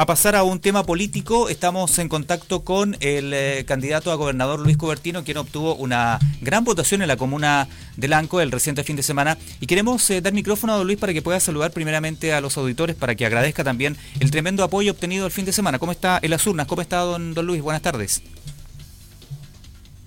a 0.00 0.06
pasar 0.06 0.34
a 0.34 0.44
un 0.44 0.60
tema 0.60 0.86
político, 0.86 1.50
estamos 1.50 1.98
en 1.98 2.08
contacto 2.08 2.64
con 2.64 2.96
el 3.00 3.34
eh, 3.34 3.66
candidato 3.66 4.10
a 4.10 4.14
gobernador 4.14 4.58
Luis 4.58 4.78
Cubertino, 4.78 5.24
quien 5.24 5.36
obtuvo 5.36 5.74
una 5.74 6.18
gran 6.40 6.64
votación 6.64 7.02
en 7.02 7.08
la 7.08 7.18
comuna 7.18 7.68
de 7.98 8.08
Lanco 8.08 8.40
el 8.40 8.50
reciente 8.50 8.82
fin 8.82 8.96
de 8.96 9.02
semana. 9.02 9.36
Y 9.60 9.66
queremos 9.66 10.08
eh, 10.08 10.22
dar 10.22 10.32
micrófono 10.32 10.72
a 10.72 10.76
don 10.78 10.86
Luis 10.86 10.98
para 10.98 11.12
que 11.12 11.20
pueda 11.20 11.38
saludar 11.38 11.72
primeramente 11.72 12.32
a 12.32 12.40
los 12.40 12.56
auditores, 12.56 12.96
para 12.96 13.14
que 13.14 13.26
agradezca 13.26 13.62
también 13.62 13.94
el 14.20 14.30
tremendo 14.30 14.64
apoyo 14.64 14.92
obtenido 14.92 15.26
el 15.26 15.32
fin 15.32 15.44
de 15.44 15.52
semana. 15.52 15.78
¿Cómo 15.78 15.92
está 15.92 16.18
en 16.22 16.30
las 16.30 16.46
urnas? 16.46 16.66
¿Cómo 16.66 16.80
está 16.80 17.00
don, 17.00 17.34
Luis? 17.34 17.60
Buenas 17.60 17.82
tardes. 17.82 18.22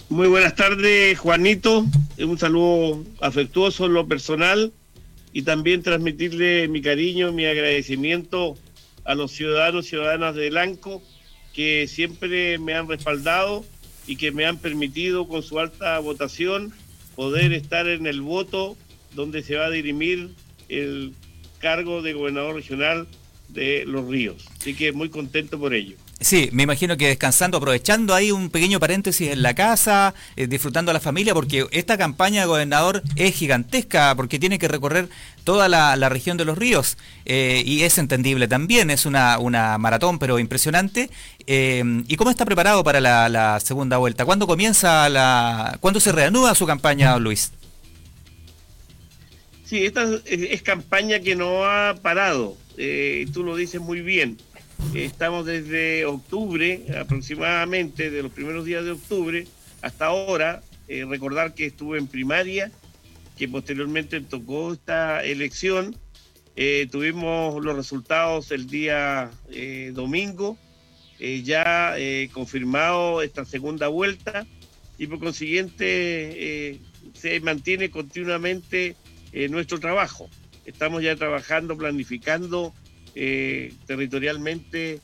Muy 0.10 0.28
buenas 0.28 0.56
tardes, 0.56 1.20
Juanito. 1.20 1.86
Un 2.18 2.40
saludo 2.40 3.04
afectuoso 3.22 3.86
en 3.86 3.94
lo 3.94 4.08
personal 4.08 4.74
y 5.34 5.44
también 5.44 5.84
transmitirle 5.84 6.68
mi 6.68 6.82
cariño, 6.82 7.32
mi 7.32 7.46
agradecimiento 7.46 8.58
a 9.06 9.16
los 9.16 9.32
ciudadanos 9.32 9.86
y 9.86 9.90
ciudadanas 9.90 10.36
de 10.36 10.50
Blanco 10.50 11.02
que 11.54 11.88
siempre 11.88 12.58
me 12.58 12.74
han 12.74 12.88
respaldado 12.88 13.64
y 14.08 14.16
que 14.16 14.32
me 14.32 14.46
han 14.46 14.58
permitido 14.58 15.28
con 15.28 15.44
su 15.44 15.60
alta 15.60 16.00
votación 16.00 16.74
poder 17.16 17.54
estar 17.54 17.88
en 17.88 18.08
el 18.08 18.22
voto 18.22 18.76
donde 19.14 19.44
se 19.44 19.56
va 19.56 19.66
a 19.66 19.70
dirimir 19.70 20.32
el 20.70 21.14
cargo 21.60 22.02
de 22.02 22.14
gobernador 22.14 22.56
regional 22.56 23.08
de 23.54 23.84
Los 23.86 24.08
Ríos. 24.08 24.46
Así 24.60 24.74
que 24.74 24.92
muy 24.92 25.10
contento 25.10 25.60
por 25.60 25.74
ello. 25.74 25.96
Sí, 26.24 26.50
me 26.54 26.64
imagino 26.64 26.96
que 26.96 27.08
descansando, 27.08 27.58
aprovechando 27.58 28.16
ahí 28.16 28.32
un 28.32 28.50
pequeño 28.50 28.80
paréntesis 28.80 29.32
en 29.32 29.42
la 29.42 29.56
casa, 29.56 30.14
eh, 30.38 30.48
disfrutando 30.48 30.92
a 30.92 30.94
la 30.94 31.02
familia, 31.02 31.34
porque 31.34 31.68
esta 31.72 31.98
campaña 31.98 32.42
de 32.42 32.48
gobernador 32.48 33.04
es 33.18 33.36
gigantesca, 33.36 34.16
porque 34.16 34.40
tiene 34.40 34.58
que 34.58 34.70
recorrer 34.70 35.10
toda 35.44 35.68
la, 35.68 36.10
región 36.10 36.38
de 36.38 36.46
los 36.46 36.58
ríos, 36.58 36.98
eh, 37.26 37.62
y 37.66 37.82
es 37.82 37.98
entendible 37.98 38.48
también, 38.48 38.90
es 38.90 39.06
una, 39.06 39.38
una 39.38 39.78
maratón, 39.78 40.18
pero 40.18 40.40
impresionante. 40.40 41.10
Eh, 41.46 41.84
¿Y 42.08 42.16
cómo 42.16 42.30
está 42.30 42.46
preparado 42.46 42.86
para 42.86 43.02
la, 43.02 43.60
segunda 43.60 43.98
vuelta? 43.98 44.24
¿Cuándo 44.24 44.48
comienza 44.48 45.10
la, 45.10 45.78
cuándo 45.82 46.00
se 46.00 46.14
reanuda 46.14 46.56
su 46.56 46.66
campaña, 46.66 47.18
Luis? 47.18 47.52
Sí, 49.66 49.86
esta 49.86 50.08
es, 50.26 50.62
campaña 50.62 51.20
que 51.20 51.36
no 51.36 51.66
ha 51.66 51.96
parado, 52.02 52.58
tú 53.34 53.44
lo 53.44 53.56
dices 53.56 53.82
muy 53.82 54.02
bien 54.02 54.38
Estamos 54.94 55.48
desde 55.48 56.06
octubre, 56.06 56.86
aproximadamente, 57.00 58.12
de 58.12 58.22
los 58.22 58.32
primeros 58.32 58.64
días 58.64 58.86
de 58.86 58.92
octubre 58.92 59.48
hasta 59.82 60.06
ahora. 60.06 60.62
Eh, 60.88 61.04
recordar 61.06 61.56
que 61.56 61.66
estuve 61.66 61.98
en 61.98 62.06
primaria, 62.06 62.72
que 63.36 63.48
posteriormente 63.48 64.22
tocó 64.22 64.74
esta 64.74 65.24
elección. 65.24 65.98
Eh, 66.56 66.88
tuvimos 66.92 67.64
los 67.64 67.76
resultados 67.76 68.52
el 68.52 68.68
día 68.68 69.32
eh, 69.50 69.92
domingo, 69.96 70.60
ya 71.20 71.96
confirmado 72.34 73.22
esta 73.22 73.46
segunda 73.46 73.88
vuelta 73.88 74.46
y 74.98 75.08
por 75.08 75.20
consiguiente 75.20 76.82
se 77.14 77.40
mantiene 77.40 77.90
continuamente 77.90 78.98
nuestro 79.50 79.80
trabajo. 79.80 80.30
Estamos 80.66 81.04
ya 81.04 81.16
trabajando, 81.16 81.78
planificando 81.78 82.74
territorialmente 83.14 85.02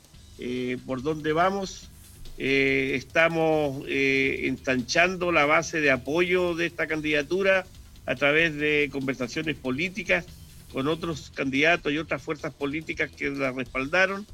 por 0.86 1.02
dónde 1.02 1.34
vamos. 1.34 1.90
estamos 2.38 3.84
ensanchando 3.88 5.32
la 5.32 5.46
base 5.46 5.82
de 5.82 5.92
apoyo 5.92 6.56
de 6.56 6.68
esta 6.68 6.88
candidatura 6.88 7.66
a 8.06 8.16
través 8.16 8.56
de 8.56 8.90
conversaciones 8.92 9.58
políticas 9.58 10.26
con 10.72 10.88
otros 10.88 11.32
candidatos 11.34 11.92
y 11.92 11.98
otras 11.98 12.22
fuerzas 12.22 12.54
políticas 12.54 13.12
que 13.12 13.30
la 13.32 13.52
respaldaron 13.52 14.26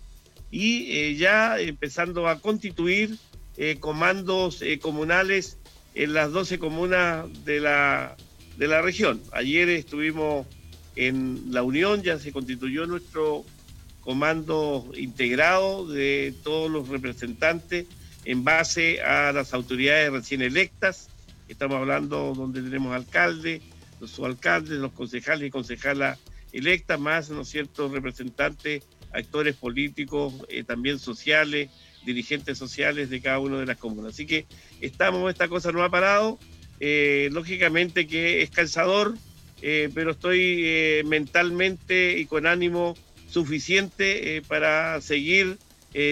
y 0.52 1.16
ya 1.16 1.60
empezando 1.60 2.28
a 2.28 2.40
constituir 2.40 3.18
comandos 3.80 4.62
comunales 4.82 5.58
en 5.96 6.14
las 6.14 6.32
12 6.32 6.60
comunas 6.60 7.26
de 7.46 7.62
la, 7.62 8.16
de 8.58 8.68
la 8.68 8.82
región. 8.82 9.22
Ayer 9.32 9.70
estuvimos 9.70 10.48
en 10.96 11.52
la 11.52 11.64
Unión, 11.64 12.04
ya 12.04 12.20
se 12.20 12.32
constituyó 12.32 12.86
nuestro 12.86 13.46
comando 14.02 14.92
integrado 14.96 15.88
de 15.88 16.34
todos 16.44 16.70
los 16.70 16.88
representantes 16.90 17.88
en 18.24 18.44
base 18.44 19.02
a 19.02 19.32
las 19.32 19.54
autoridades 19.54 20.12
recién 20.12 20.42
electas. 20.42 21.10
Estamos 21.48 21.78
hablando 21.78 22.34
donde 22.36 22.62
tenemos 22.62 22.96
alcaldes, 22.96 23.62
los 24.00 24.12
subalcaldes, 24.12 24.80
los 24.80 24.94
concejales 24.94 25.48
y 25.48 25.52
concejalas 25.52 26.20
electas, 26.52 27.00
más, 27.00 27.30
¿no 27.30 27.42
es 27.42 27.50
cierto?, 27.50 27.90
representantes, 27.90 28.84
actores 29.12 29.56
políticos, 29.56 30.34
eh, 30.48 30.64
también 30.64 31.00
sociales, 31.00 31.70
dirigentes 32.06 32.58
sociales 32.58 33.10
de 33.10 33.22
cada 33.22 33.40
una 33.40 33.60
de 33.60 33.66
las 33.66 33.78
comunas. 33.78 34.14
Así 34.14 34.26
que 34.26 34.46
estamos, 34.82 35.30
esta 35.30 35.48
cosa 35.48 35.72
no 35.72 35.84
ha 35.84 35.90
parado, 35.90 36.40
eh, 36.80 37.30
lógicamente 37.32 38.08
que 38.08 38.42
es 38.42 38.50
cansador, 38.50 39.16
eh, 39.62 39.90
pero 39.94 40.12
estoy 40.12 40.62
eh, 40.66 41.04
mentalmente 41.06 42.18
y 42.18 42.26
con 42.26 42.46
ánimo 42.48 42.96
suficiente 43.28 44.42
para 44.48 45.02
seguir 45.02 45.58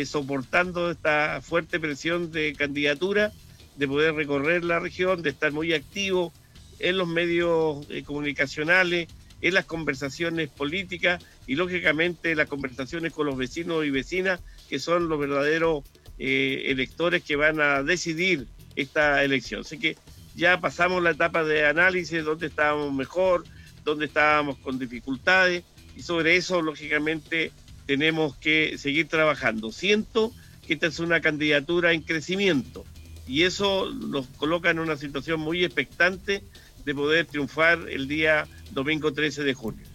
soportando 0.06 0.92
esta 0.92 1.42
fuerte 1.42 1.78
presión 1.78 2.32
de 2.32 2.54
candidatura, 2.54 3.34
de 3.76 3.88
poder 3.88 4.14
recorrer 4.14 4.64
la 4.64 4.80
región, 4.80 5.22
de 5.22 5.30
estar 5.30 5.52
muy 5.52 5.74
activo 5.74 6.32
en 6.80 6.98
los 6.98 7.08
medios 7.08 7.86
comunicacionales, 8.06 9.10
en 9.42 9.54
las 9.54 9.66
conversaciones 9.66 10.50
políticas 10.50 11.22
y 11.48 11.56
lógicamente 11.56 12.34
las 12.34 12.48
conversaciones 12.48 13.12
con 13.12 13.26
los 13.26 13.38
vecinos 13.38 13.86
y 13.86 13.90
vecinas 13.90 14.40
que 14.70 14.80
son 14.80 15.10
los 15.10 15.20
verdaderos 15.20 15.84
electores 16.18 17.22
que 17.22 17.36
van 17.36 17.60
a 17.60 17.84
decidir 17.84 18.48
esta 18.78 19.22
elección. 19.24 19.62
Así 19.62 19.80
que 19.80 19.98
ya 20.36 20.60
pasamos 20.60 21.04
la 21.04 21.12
etapa 21.12 21.44
de 21.44 21.66
análisis, 21.66 22.24
dónde 22.24 22.48
estábamos 22.48 22.94
mejor, 22.94 23.44
dónde 23.84 24.06
estábamos 24.06 24.58
con 24.58 24.80
dificultades, 24.80 25.64
y 25.96 26.02
sobre 26.02 26.36
eso, 26.36 26.62
lógicamente, 26.62 27.52
tenemos 27.86 28.36
que 28.38 28.78
seguir 28.78 29.08
trabajando. 29.08 29.72
Siento 29.72 30.32
que 30.66 30.74
esta 30.74 30.88
es 30.88 31.00
una 31.00 31.22
candidatura 31.22 31.94
en 31.94 32.02
crecimiento, 32.02 32.86
y 33.28 33.44
eso 33.44 33.92
nos 33.92 34.28
coloca 34.28 34.70
en 34.70 34.80
una 34.80 34.98
situación 34.98 35.40
muy 35.40 35.64
expectante 35.64 36.44
de 36.84 36.96
poder 36.96 37.26
triunfar 37.26 37.88
el 37.90 38.08
día 38.08 38.48
domingo 38.72 39.14
13 39.14 39.44
de 39.44 39.54
junio. 39.54 39.86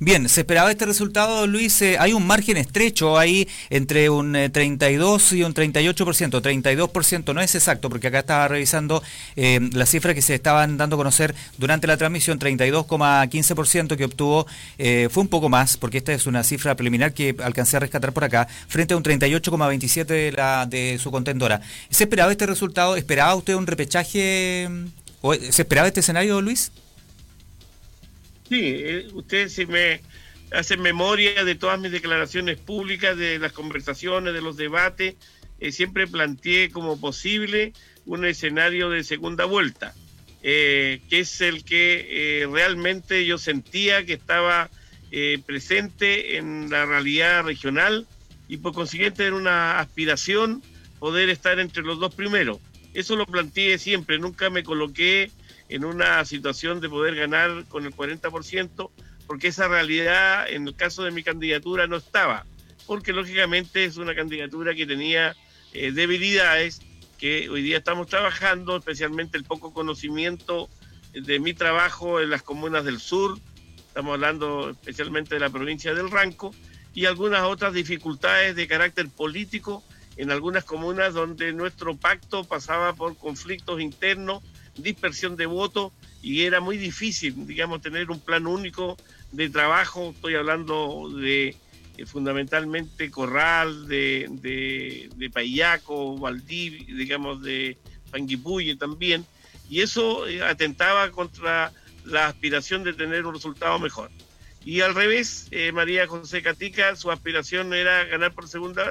Bien, 0.00 0.28
se 0.28 0.42
esperaba 0.42 0.70
este 0.70 0.86
resultado, 0.86 1.48
Luis. 1.48 1.82
Eh, 1.82 1.96
hay 1.98 2.12
un 2.12 2.24
margen 2.24 2.56
estrecho 2.56 3.18
ahí 3.18 3.48
entre 3.68 4.08
un 4.10 4.32
32 4.32 5.32
eh, 5.32 5.38
y 5.38 5.42
un 5.42 5.52
38%. 5.52 6.40
32% 6.40 7.34
no 7.34 7.40
es 7.40 7.56
exacto, 7.56 7.88
porque 7.88 8.06
acá 8.06 8.20
estaba 8.20 8.46
revisando 8.46 9.02
eh, 9.34 9.58
las 9.72 9.88
cifras 9.88 10.14
que 10.14 10.22
se 10.22 10.36
estaban 10.36 10.76
dando 10.76 10.94
a 10.94 10.98
conocer 10.98 11.34
durante 11.56 11.88
la 11.88 11.96
transmisión. 11.96 12.38
32,15% 12.38 13.96
que 13.96 14.04
obtuvo 14.04 14.46
fue 15.10 15.20
un 15.20 15.28
poco 15.28 15.48
más, 15.48 15.76
porque 15.76 15.98
esta 15.98 16.12
es 16.12 16.26
una 16.26 16.44
cifra 16.44 16.76
preliminar 16.76 17.12
que 17.12 17.34
alcancé 17.42 17.78
a 17.78 17.80
rescatar 17.80 18.12
por 18.12 18.22
acá, 18.22 18.46
frente 18.68 18.94
a 18.94 18.96
un 18.96 19.02
38,27% 19.02 20.06
de, 20.06 20.30
la, 20.30 20.66
de 20.66 20.98
su 21.02 21.10
contendora. 21.10 21.60
¿Se 21.90 22.04
esperaba 22.04 22.30
este 22.30 22.46
resultado? 22.46 22.94
¿Esperaba 22.94 23.34
usted 23.34 23.54
un 23.54 23.66
repechaje? 23.66 24.68
¿O 25.22 25.34
¿Se 25.34 25.62
esperaba 25.62 25.88
este 25.88 26.00
escenario, 26.00 26.40
Luis? 26.40 26.70
Sí, 28.48 28.60
eh, 28.62 29.08
usted 29.12 29.48
si 29.48 29.66
me 29.66 30.00
hace 30.52 30.78
memoria 30.78 31.44
de 31.44 31.54
todas 31.54 31.78
mis 31.78 31.92
declaraciones 31.92 32.58
públicas, 32.58 33.16
de 33.16 33.38
las 33.38 33.52
conversaciones, 33.52 34.32
de 34.32 34.40
los 34.40 34.56
debates, 34.56 35.16
eh, 35.60 35.72
siempre 35.72 36.06
planteé 36.06 36.70
como 36.70 36.98
posible 36.98 37.74
un 38.06 38.24
escenario 38.24 38.88
de 38.88 39.04
segunda 39.04 39.44
vuelta, 39.44 39.94
eh, 40.42 41.02
que 41.10 41.20
es 41.20 41.40
el 41.42 41.64
que 41.64 42.48
realmente 42.50 43.26
yo 43.26 43.36
sentía 43.36 44.06
que 44.06 44.14
estaba 44.14 44.70
presente 45.46 46.36
en 46.36 46.68
la 46.68 46.84
realidad 46.84 47.42
regional 47.42 48.06
y 48.46 48.58
por 48.58 48.74
consiguiente 48.74 49.24
era 49.24 49.36
una 49.36 49.80
aspiración 49.80 50.62
poder 50.98 51.30
estar 51.30 51.58
entre 51.58 51.82
los 51.82 51.98
dos 51.98 52.14
primeros. 52.14 52.58
Eso 52.92 53.16
lo 53.16 53.24
planteé 53.24 53.78
siempre, 53.78 54.18
nunca 54.18 54.50
me 54.50 54.62
coloqué 54.62 55.30
en 55.68 55.84
una 55.84 56.24
situación 56.24 56.80
de 56.80 56.88
poder 56.88 57.14
ganar 57.14 57.64
con 57.68 57.84
el 57.84 57.94
40%, 57.94 58.90
porque 59.26 59.48
esa 59.48 59.68
realidad 59.68 60.48
en 60.48 60.66
el 60.66 60.74
caso 60.74 61.04
de 61.04 61.10
mi 61.10 61.22
candidatura 61.22 61.86
no 61.86 61.96
estaba, 61.96 62.46
porque 62.86 63.12
lógicamente 63.12 63.84
es 63.84 63.96
una 63.96 64.14
candidatura 64.14 64.74
que 64.74 64.86
tenía 64.86 65.36
eh, 65.72 65.92
debilidades 65.92 66.80
que 67.18 67.48
hoy 67.50 67.62
día 67.62 67.78
estamos 67.78 68.06
trabajando, 68.06 68.76
especialmente 68.76 69.36
el 69.36 69.44
poco 69.44 69.72
conocimiento 69.74 70.70
de 71.12 71.40
mi 71.40 71.52
trabajo 71.52 72.20
en 72.20 72.30
las 72.30 72.42
comunas 72.42 72.84
del 72.84 73.00
sur, 73.00 73.38
estamos 73.76 74.14
hablando 74.14 74.70
especialmente 74.70 75.34
de 75.34 75.40
la 75.40 75.50
provincia 75.50 75.92
del 75.92 76.10
Ranco, 76.10 76.54
y 76.94 77.06
algunas 77.06 77.42
otras 77.42 77.74
dificultades 77.74 78.56
de 78.56 78.66
carácter 78.66 79.08
político 79.08 79.84
en 80.16 80.30
algunas 80.30 80.64
comunas 80.64 81.14
donde 81.14 81.52
nuestro 81.52 81.96
pacto 81.96 82.44
pasaba 82.44 82.94
por 82.94 83.16
conflictos 83.16 83.80
internos 83.80 84.42
dispersión 84.78 85.36
de 85.36 85.46
votos 85.46 85.92
y 86.22 86.42
era 86.42 86.60
muy 86.60 86.76
difícil, 86.76 87.46
digamos, 87.46 87.80
tener 87.80 88.10
un 88.10 88.20
plan 88.20 88.46
único 88.46 88.96
de 89.32 89.48
trabajo. 89.50 90.12
Estoy 90.14 90.34
hablando 90.34 91.10
de 91.10 91.56
eh, 91.96 92.06
fundamentalmente 92.06 93.10
Corral, 93.10 93.88
de, 93.88 94.28
de, 95.16 95.30
Payaco, 95.30 96.16
Valdivia, 96.16 96.84
digamos, 96.94 97.42
de 97.42 97.76
Panguipulli 98.10 98.76
también. 98.76 99.26
Y 99.68 99.80
eso 99.80 100.26
eh, 100.26 100.42
atentaba 100.42 101.10
contra 101.10 101.72
la 102.04 102.26
aspiración 102.26 102.84
de 102.84 102.94
tener 102.94 103.26
un 103.26 103.34
resultado 103.34 103.78
mejor. 103.78 104.10
Y 104.64 104.80
al 104.80 104.94
revés, 104.94 105.48
eh, 105.50 105.72
María 105.72 106.06
José 106.06 106.42
Catica, 106.42 106.94
su 106.96 107.10
aspiración 107.10 107.72
era 107.74 108.04
ganar 108.04 108.32
por 108.32 108.48
segunda, 108.48 108.84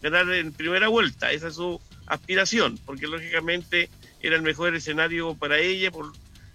ganar 0.00 0.30
en 0.32 0.52
primera 0.52 0.88
vuelta. 0.88 1.32
Esa 1.32 1.48
es 1.48 1.54
su 1.54 1.80
aspiración, 2.06 2.78
porque 2.84 3.06
lógicamente 3.06 3.88
era 4.22 4.36
el 4.36 4.42
mejor 4.42 4.74
escenario 4.74 5.34
para 5.34 5.58
ella 5.58 5.90
por 5.90 6.12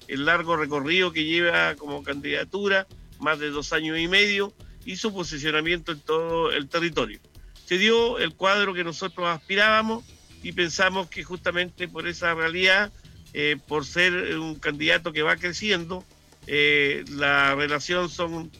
el 0.08 0.26
largo 0.26 0.56
recorrido 0.56 1.12
que 1.12 1.26
lleva 1.26 1.76
como 1.76 2.04
candidatura, 2.04 2.88
más 3.20 3.40
de 3.40 3.50
dos 3.50 3.74
años 3.74 4.00
y 4.00 4.08
medio, 4.08 4.54
y 4.86 4.96
su 4.96 5.14
posicionamiento 5.14 5.92
en 5.92 6.00
todo 6.00 6.52
el 6.52 6.70
territorio. 6.70 7.20
Se 7.66 7.78
dio 7.78 8.20
el 8.20 8.34
cuadro 8.34 8.74
que 8.74 8.86
nosotros 8.86 9.28
aspirábamos 9.28 10.06
y 10.42 10.54
pensamos 10.54 11.10
que 11.10 11.24
justamente 11.24 11.90
por 11.90 12.08
esa 12.08 12.34
realidad, 12.34 12.94
eh, 13.34 13.58
por 13.68 13.86
ser 13.86 14.38
un 14.38 14.56
candidato 14.56 15.12
que 15.12 15.24
va 15.24 15.36
creciendo, 15.36 16.06
eh, 16.48 17.04
la 17.10 17.56
relación 17.56 18.10
son 18.10 18.34
un 18.34 18.52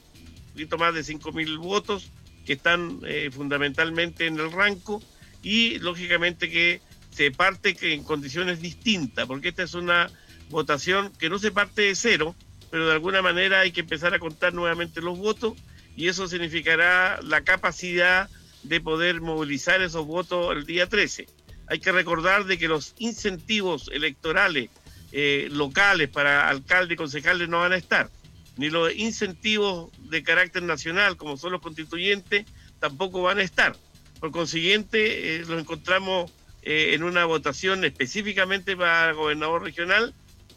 poquito 0.52 0.78
más 0.78 0.94
de 0.94 1.02
5.000 1.02 1.58
votos 1.58 2.12
que 2.46 2.54
están 2.54 3.00
eh, 3.06 3.30
fundamentalmente 3.32 4.26
en 4.26 4.38
el 4.38 4.52
ranco 4.52 5.02
y 5.42 5.80
lógicamente 5.80 6.50
que 6.50 6.82
se 7.18 7.32
parte 7.32 7.74
que 7.74 7.96
en 7.96 8.04
condiciones 8.04 8.62
distintas, 8.62 9.26
porque 9.26 9.50
esta 9.50 9.64
es 9.64 9.74
una 9.74 10.12
votación 10.52 11.12
que 11.18 11.32
no 11.32 11.40
se 11.40 11.50
parte 11.50 11.82
de 11.82 11.96
cero, 11.96 12.36
pero 12.70 12.86
de 12.86 12.94
alguna 12.94 13.24
manera 13.24 13.62
hay 13.62 13.72
que 13.72 13.80
empezar 13.80 14.14
a 14.14 14.20
contar 14.20 14.54
nuevamente 14.54 15.02
los 15.02 15.18
votos 15.18 15.54
y 15.96 16.10
eso 16.10 16.28
significará 16.28 17.20
la 17.24 17.42
capacidad 17.42 18.30
de 18.62 18.82
poder 18.82 19.20
movilizar 19.20 19.82
esos 19.82 20.06
votos 20.06 20.56
el 20.56 20.68
día 20.68 20.88
13. 20.88 21.26
Hay 21.66 21.80
que 21.80 21.92
recordar 21.92 22.46
de 22.46 22.60
que 22.60 22.68
los 22.68 22.94
incentivos 23.00 23.90
electorales 23.92 24.70
eh, 25.12 25.48
locales 25.50 26.10
para 26.10 26.48
alcaldes 26.48 26.94
y 26.94 26.98
concejales 26.98 27.50
no 27.50 27.62
van 27.62 27.74
a 27.74 27.78
estar, 27.78 28.12
ni 28.58 28.70
los 28.70 28.94
incentivos 28.94 29.90
de 30.08 30.22
carácter 30.22 30.62
nacional, 30.62 31.18
como 31.18 31.36
son 31.36 31.54
los 31.54 31.62
constituyentes, 31.62 32.46
tampoco 32.80 33.24
van 33.24 33.40
a 33.40 33.44
estar. 33.44 33.76
Por 34.20 34.30
consiguiente, 34.30 35.38
eh, 35.38 35.46
lo 35.48 35.58
encontramos 35.58 36.32
eh, 36.70 36.94
en 36.96 37.04
una 37.04 37.24
votación 37.24 37.86
específicamente 37.86 38.76
para 38.76 39.14
gobernador 39.14 39.64
regional, 39.64 40.14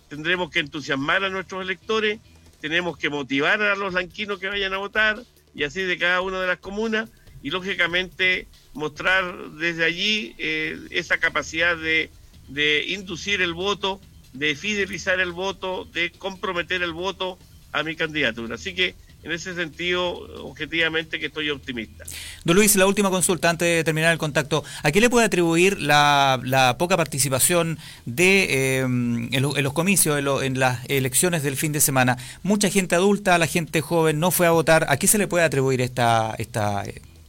tendremos 0.09 0.51
que 0.51 0.59
entusiasmar 0.59 1.23
a 1.23 1.29
nuestros 1.29 1.62
electores, 1.62 2.18
tenemos 2.61 2.99
que 2.99 3.11
motivar 3.11 3.62
a 3.62 3.77
los 3.77 3.94
lanquinos 3.94 4.40
que 4.40 4.49
vayan 4.49 4.75
a 4.75 4.79
votar, 4.79 5.23
y 5.55 5.62
así 5.62 5.83
de 5.83 5.96
cada 5.99 6.20
una 6.20 6.40
de 6.40 6.49
las 6.49 6.59
comunas, 6.59 7.09
y 7.44 7.51
lógicamente 7.51 8.49
mostrar 8.73 9.51
desde 9.53 9.85
allí 9.85 10.35
eh, 10.38 10.81
esa 10.90 11.18
capacidad 11.18 11.77
de, 11.77 12.11
de 12.49 12.87
inducir 12.88 13.40
el 13.40 13.55
voto, 13.55 14.01
de 14.33 14.57
fidelizar 14.57 15.20
el 15.20 15.31
voto, 15.31 15.85
de 15.92 16.11
comprometer 16.11 16.83
el 16.83 16.92
voto 16.92 17.38
a 17.70 17.85
mi 17.85 17.94
candidatura. 17.94 18.57
Así 18.57 18.75
que 18.75 18.96
en 19.22 19.33
ese 19.33 19.54
sentido, 19.54 20.12
objetivamente 20.44 21.20
que 21.20 21.26
estoy 21.26 21.50
optimista. 21.50 22.04
Don 22.44 22.56
Luis, 22.56 22.74
la 22.76 22.87
última 22.87 23.11
consulta 23.11 23.50
antes 23.50 23.68
de 23.68 23.85
terminar 23.85 24.12
el 24.12 24.18
contacto. 24.18 24.64
¿A 24.83 24.90
qué 24.92 25.00
le 25.00 25.11
puede 25.11 25.26
atribuir 25.26 25.80
la, 25.80 26.76
poca 26.78 26.96
participación 26.96 27.78
de 28.06 28.44
eh, 28.44 28.78
en, 28.80 29.42
los 29.42 29.72
comicios, 29.72 30.18
en, 30.42 30.59
las 30.59 30.80
elecciones 30.88 31.42
del 31.42 31.56
fin 31.56 31.72
de 31.72 31.80
semana? 31.80 32.16
Mucha 32.42 32.70
gente 32.70 32.94
adulta, 32.94 33.37
la 33.37 33.46
gente 33.46 33.83
joven 33.83 34.20
no 34.20 34.30
fue 34.30 34.46
a 34.46 34.52
votar. 34.52 34.87
¿A 34.88 34.96
qué 34.96 35.06
se 35.06 35.18
le 35.18 35.28
puede 35.28 35.44
atribuir 35.44 35.83
esta, 35.83 36.35
esta, 36.38 36.85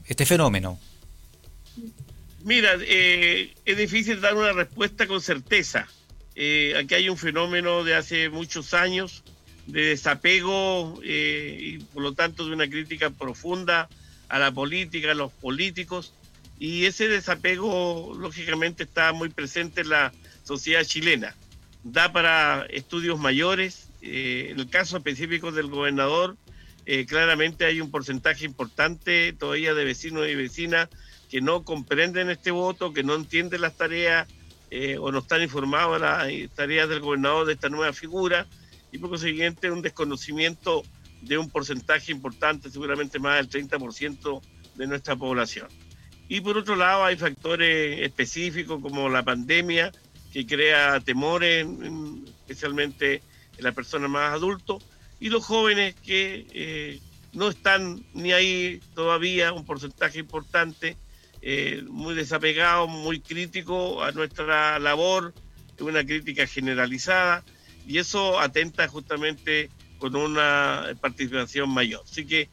este 0.06 0.25
fenómeno? 0.25 0.80
Mira, 2.43 2.71
eh, 2.80 3.54
es 3.65 3.77
difícil 3.77 4.21
dar 4.21 4.36
una 4.36 4.54
respuesta 4.54 5.08
con 5.08 5.21
certeza. 5.21 5.88
Eh, 6.36 6.73
aquí 6.77 6.95
hay 6.95 7.10
un 7.10 7.17
fenómeno 7.17 7.84
de 7.84 7.95
hace 7.95 8.30
muchos 8.30 8.73
años 8.73 9.23
de 9.67 9.82
desapego 9.82 11.00
eh, 11.04 11.58
y 11.60 11.78
por 11.80 12.04
lo 12.04 12.13
tanto 12.13 12.45
de 12.45 12.54
una 12.54 12.69
crítica 12.69 13.10
profunda 13.10 13.89
a 14.30 14.39
la 14.39 14.52
política, 14.52 15.12
a 15.12 15.15
los 15.15 15.32
políticos. 15.32 16.13
Y 16.60 16.86
ese 16.86 17.08
desapego, 17.08 18.13
lógicamente, 18.17 18.84
está 18.84 19.13
muy 19.13 19.30
presente 19.30 19.82
en 19.82 19.89
la 19.89 20.12
sociedad 20.43 20.84
chilena. 20.84 21.36
Da 21.84 22.13
para 22.13 22.65
estudios 22.69 23.19
mayores. 23.19 23.88
Eh, 24.02 24.50
en 24.52 24.60
el 24.60 24.69
caso 24.69 24.97
específico 24.97 25.52
del 25.52 25.67
gobernador, 25.67 26.38
eh, 26.86 27.06
claramente 27.06 27.65
hay 27.65 27.82
un 27.82 27.91
porcentaje 27.91 28.45
importante 28.45 29.34
todavía 29.34 29.74
de 29.74 29.86
vecinos 29.86 30.28
y 30.28 30.36
vecinas 30.36 30.89
que 31.30 31.41
no 31.41 31.63
comprenden 31.63 32.30
este 32.30 32.52
voto, 32.52 32.93
que 32.93 33.04
no 33.04 33.15
entienden 33.15 33.62
las 33.62 33.78
tareas 33.78 34.28
o 35.00 35.12
no 35.12 35.19
están 35.19 35.41
informados 35.41 36.00
de 36.00 36.47
las 36.47 36.56
tareas 36.56 36.88
del 36.88 37.02
gobernador 37.02 37.45
de 37.45 37.54
esta 37.54 37.67
nueva 37.67 37.91
figura 37.91 38.47
y 38.91 38.97
por 38.97 39.10
consiguiente 39.10 39.71
un 39.71 39.82
desconocimiento 39.82 40.84
de 41.21 41.38
un 41.38 41.49
porcentaje 41.49 42.12
importante, 42.12 42.69
seguramente 42.69 43.19
más 43.19 43.38
del 43.38 43.69
30% 43.69 44.41
de 44.75 44.88
nuestra 44.88 45.15
población. 45.15 45.67
Y 46.27 46.41
por 46.41 46.58
otro 46.58 46.75
lado 46.75 47.04
hay 47.04 47.17
factores 47.17 48.01
específicos 48.01 48.82
como 48.82 49.10
la 49.10 49.23
pandemia 49.23 49.91
que 50.32 50.45
crea 50.45 50.99
temores, 51.01 51.67
especialmente 52.41 53.21
en 53.58 53.63
las 53.63 53.75
personas 53.75 54.10
más 54.10 54.34
adultos, 54.34 54.84
y 55.19 55.30
los 55.30 55.45
jóvenes 55.45 55.95
que 55.95 56.47
eh, 56.51 56.99
no 57.34 57.49
están 57.49 58.04
ni 58.13 58.32
ahí 58.32 58.82
todavía, 58.95 59.54
un 59.54 59.65
porcentaje 59.65 60.19
importante, 60.19 60.97
eh, 61.41 61.84
muy 61.88 62.15
desapegado, 62.15 62.88
muy 62.88 63.19
crítico 63.19 64.04
a 64.04 64.12
nuestra 64.12 64.80
labor, 64.80 65.34
una 65.80 66.06
crítica 66.06 66.45
generalizada 66.47 67.43
y 67.88 67.98
eso 67.98 68.39
atenta 68.39 68.88
justamente 68.88 69.70
con 69.98 70.15
una 70.15 70.96
participación 71.00 71.70
mayor. 71.70 72.02
Así 72.10 72.26
que 72.26 72.50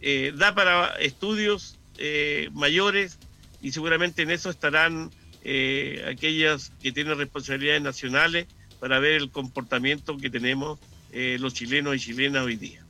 eh, 0.00 0.32
da 0.36 0.54
para 0.54 0.96
estudios 1.00 1.78
eh, 1.98 2.48
mayores 2.52 3.18
y 3.60 3.72
seguramente 3.72 4.22
en 4.22 4.30
eso 4.30 4.50
estarán 4.50 5.10
eh, 5.42 6.04
aquellas 6.08 6.70
que 6.80 6.92
tienen 6.92 7.18
responsabilidades 7.18 7.82
nacionales 7.82 8.46
para 8.78 9.00
ver 9.00 9.14
el 9.14 9.30
comportamiento 9.30 10.16
que 10.16 10.30
tenemos 10.30 10.78
los 11.10 11.54
chilenos 11.54 11.96
y 11.96 12.00
chilenas 12.00 12.44
hoy 12.44 12.56
día. 12.56 12.87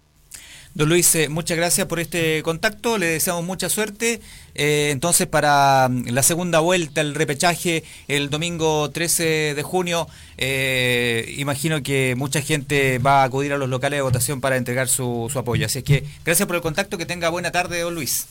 Don 0.75 0.89
Luis, 0.89 1.13
eh, 1.15 1.29
muchas 1.29 1.57
gracias 1.57 1.87
por 1.87 1.99
este 1.99 2.43
contacto, 2.43 2.99
le 2.99 3.07
deseamos 3.07 3.45
mucha 3.45 3.69
suerte. 3.69 4.21
Eh, 4.55 4.91
entonces, 4.93 5.27
para 5.27 5.89
mm, 5.89 6.09
la 6.11 6.23
segunda 6.23 6.61
vuelta, 6.61 7.01
el 7.01 7.15
repechaje 7.15 7.85
el 8.07 8.31
domingo 8.31 8.91
13 8.91 9.55
de 9.55 9.63
junio, 9.63 10.07
eh, 10.37 11.35
imagino 11.37 11.83
que 11.83 12.15
mucha 12.17 12.43
gente 12.43 12.99
va 12.99 13.23
a 13.23 13.25
acudir 13.25 13.53
a 13.53 13.59
los 13.59 13.69
locales 13.69 13.99
de 13.99 14.03
votación 14.03 14.41
para 14.41 14.57
entregar 14.57 14.89
su, 14.89 15.31
apoyo. 15.35 15.67
Así 15.67 15.79
es 15.79 15.85
que 15.85 16.05
gracias 16.25 16.47
por 16.47 16.57
el 16.57 16.63
contacto, 16.63 16.99
que 16.99 17.07
tenga 17.07 17.29
buena 17.29 17.51
tarde, 17.51 17.81
don 17.81 17.95
Luis. 17.95 18.27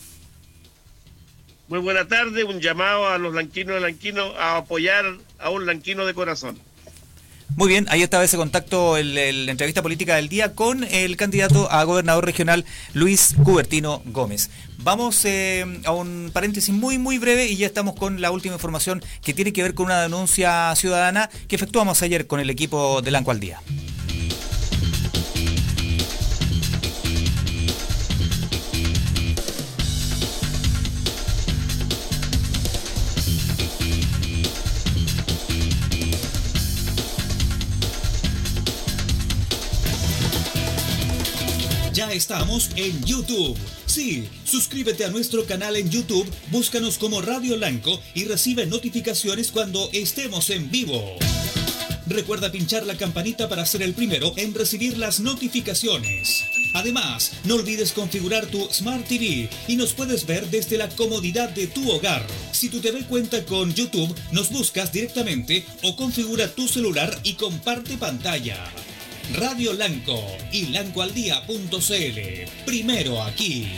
Muy 1.68 1.80
buena 1.80 2.08
tarde, 2.08 2.44
un 2.44 2.60
llamado 2.60 3.08
a 3.08 3.18
los 3.18 3.34
lanquinos 3.34 3.74
de 3.74 3.80
lanquinos 3.80 4.32
a 4.38 4.56
apoyar 4.56 5.04
a 5.38 5.50
un 5.50 5.66
lanquino 5.66 6.06
de 6.06 6.14
corazón. 6.14 6.58
Muy 7.56 7.68
bien, 7.68 7.86
ahí 7.90 8.02
estaba 8.02 8.22
ese 8.22 8.36
contacto, 8.36 8.96
la 8.96 9.50
entrevista 9.50 9.82
política 9.82 10.16
del 10.16 10.28
día 10.28 10.54
con 10.54 10.84
el 10.84 11.16
candidato 11.16 11.70
a 11.72 11.82
gobernador 11.84 12.24
regional 12.24 12.64
Luis 12.94 13.34
Cubertino 13.42 14.02
Gómez. 14.06 14.50
Vamos 14.78 15.24
eh, 15.24 15.64
a 15.84 15.92
un 15.92 16.30
paréntesis 16.32 16.72
muy, 16.72 16.98
muy 16.98 17.18
breve 17.18 17.46
y 17.46 17.56
ya 17.56 17.66
estamos 17.66 17.96
con 17.96 18.20
la 18.20 18.30
última 18.30 18.54
información 18.54 19.02
que 19.22 19.34
tiene 19.34 19.52
que 19.52 19.62
ver 19.62 19.74
con 19.74 19.86
una 19.86 20.02
denuncia 20.02 20.72
ciudadana 20.76 21.30
que 21.48 21.56
efectuamos 21.56 22.02
ayer 22.02 22.26
con 22.26 22.38
el 22.38 22.50
equipo 22.50 23.02
de 23.02 23.10
Lanco 23.10 23.32
al 23.32 23.40
Día. 23.40 23.60
Estamos 42.18 42.70
en 42.74 43.00
YouTube. 43.04 43.56
Sí, 43.86 44.28
suscríbete 44.44 45.04
a 45.04 45.10
nuestro 45.10 45.46
canal 45.46 45.76
en 45.76 45.88
YouTube, 45.88 46.28
búscanos 46.50 46.98
como 46.98 47.22
Radio 47.22 47.56
Lanco 47.56 48.00
y 48.12 48.24
recibe 48.24 48.66
notificaciones 48.66 49.52
cuando 49.52 49.88
estemos 49.92 50.50
en 50.50 50.68
vivo. 50.68 51.16
Recuerda 52.06 52.50
pinchar 52.50 52.84
la 52.86 52.96
campanita 52.96 53.48
para 53.48 53.64
ser 53.64 53.82
el 53.82 53.94
primero 53.94 54.32
en 54.36 54.52
recibir 54.52 54.98
las 54.98 55.20
notificaciones. 55.20 56.42
Además, 56.74 57.32
no 57.44 57.54
olvides 57.54 57.92
configurar 57.92 58.46
tu 58.46 58.66
Smart 58.72 59.06
TV 59.06 59.48
y 59.68 59.76
nos 59.76 59.92
puedes 59.92 60.26
ver 60.26 60.48
desde 60.50 60.76
la 60.76 60.88
comodidad 60.88 61.50
de 61.50 61.68
tu 61.68 61.88
hogar. 61.88 62.26
Si 62.50 62.68
tu 62.68 62.80
TV 62.80 63.04
cuenta 63.04 63.44
con 63.44 63.72
YouTube, 63.72 64.12
nos 64.32 64.50
buscas 64.50 64.92
directamente 64.92 65.64
o 65.82 65.94
configura 65.94 66.48
tu 66.48 66.66
celular 66.66 67.16
y 67.22 67.34
comparte 67.34 67.96
pantalla. 67.96 68.56
Radio 69.34 69.74
Lanco 69.74 70.18
y 70.52 70.66
lancoaldía.cl. 70.66 72.64
Primero 72.64 73.22
aquí. 73.22 73.68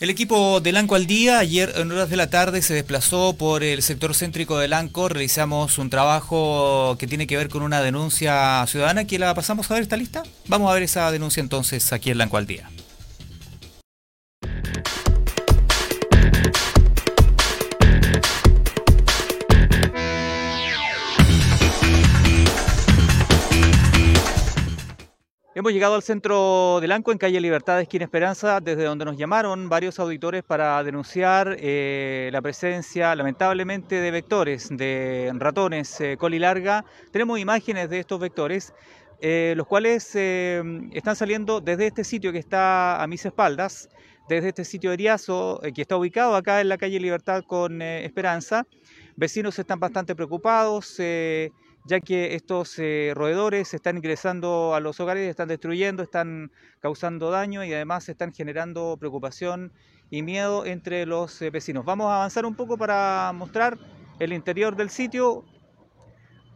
El 0.00 0.10
equipo 0.10 0.60
de 0.60 0.72
Lanco 0.72 0.94
al 0.94 1.06
Día 1.06 1.38
ayer 1.38 1.72
en 1.76 1.90
horas 1.90 2.08
de 2.08 2.16
la 2.16 2.30
tarde 2.30 2.62
se 2.62 2.74
desplazó 2.74 3.36
por 3.36 3.64
el 3.64 3.82
sector 3.82 4.14
céntrico 4.14 4.58
de 4.58 4.68
Lanco. 4.68 5.08
Realizamos 5.08 5.78
un 5.78 5.90
trabajo 5.90 6.96
que 6.98 7.06
tiene 7.06 7.26
que 7.26 7.36
ver 7.36 7.48
con 7.48 7.62
una 7.62 7.82
denuncia 7.82 8.64
ciudadana. 8.66 9.04
¿Quién 9.04 9.22
la 9.22 9.34
pasamos 9.34 9.70
a 9.70 9.74
ver 9.74 9.82
esta 9.82 9.96
lista? 9.96 10.22
Vamos 10.46 10.70
a 10.70 10.74
ver 10.74 10.84
esa 10.84 11.10
denuncia 11.10 11.40
entonces 11.40 11.92
aquí 11.92 12.10
en 12.10 12.18
Lanco 12.18 12.36
al 12.36 12.46
Día. 12.46 12.70
Hemos 25.58 25.72
llegado 25.72 25.96
al 25.96 26.04
centro 26.04 26.78
de 26.80 26.86
Lanco, 26.86 27.10
en 27.10 27.18
calle 27.18 27.40
Libertad, 27.40 27.80
esquina 27.80 28.04
Esperanza, 28.04 28.60
desde 28.60 28.84
donde 28.84 29.04
nos 29.04 29.16
llamaron 29.16 29.68
varios 29.68 29.98
auditores 29.98 30.44
para 30.44 30.84
denunciar 30.84 31.56
eh, 31.58 32.30
la 32.30 32.40
presencia, 32.40 33.12
lamentablemente, 33.16 33.96
de 33.96 34.12
vectores, 34.12 34.68
de 34.70 35.32
ratones 35.34 36.00
eh, 36.00 36.16
colilarga. 36.16 36.84
Tenemos 37.10 37.40
imágenes 37.40 37.90
de 37.90 37.98
estos 37.98 38.20
vectores, 38.20 38.72
eh, 39.20 39.54
los 39.56 39.66
cuales 39.66 40.14
están 40.14 41.16
saliendo 41.16 41.60
desde 41.60 41.88
este 41.88 42.04
sitio 42.04 42.30
que 42.30 42.38
está 42.38 43.02
a 43.02 43.08
mis 43.08 43.26
espaldas, 43.26 43.88
desde 44.28 44.50
este 44.50 44.64
sitio 44.64 44.90
de 44.90 44.94
Eriazo, 44.94 45.60
que 45.74 45.82
está 45.82 45.96
ubicado 45.96 46.36
acá 46.36 46.60
en 46.60 46.68
la 46.68 46.78
calle 46.78 47.00
Libertad 47.00 47.42
con 47.42 47.82
Esperanza. 47.82 48.64
Vecinos 49.16 49.58
están 49.58 49.80
bastante 49.80 50.14
preocupados 50.14 51.00
ya 51.88 52.00
que 52.00 52.34
estos 52.34 52.78
eh, 52.78 53.12
roedores 53.14 53.72
están 53.72 53.96
ingresando 53.96 54.74
a 54.74 54.80
los 54.80 55.00
hogares, 55.00 55.28
están 55.28 55.48
destruyendo, 55.48 56.02
están 56.02 56.52
causando 56.80 57.30
daño 57.30 57.64
y 57.64 57.72
además 57.72 58.08
están 58.10 58.32
generando 58.34 58.98
preocupación 59.00 59.72
y 60.10 60.22
miedo 60.22 60.66
entre 60.66 61.06
los 61.06 61.40
eh, 61.40 61.48
vecinos. 61.48 61.86
Vamos 61.86 62.08
a 62.08 62.16
avanzar 62.16 62.44
un 62.44 62.54
poco 62.54 62.76
para 62.76 63.32
mostrar 63.34 63.78
el 64.18 64.34
interior 64.34 64.76
del 64.76 64.90
sitio, 64.90 65.44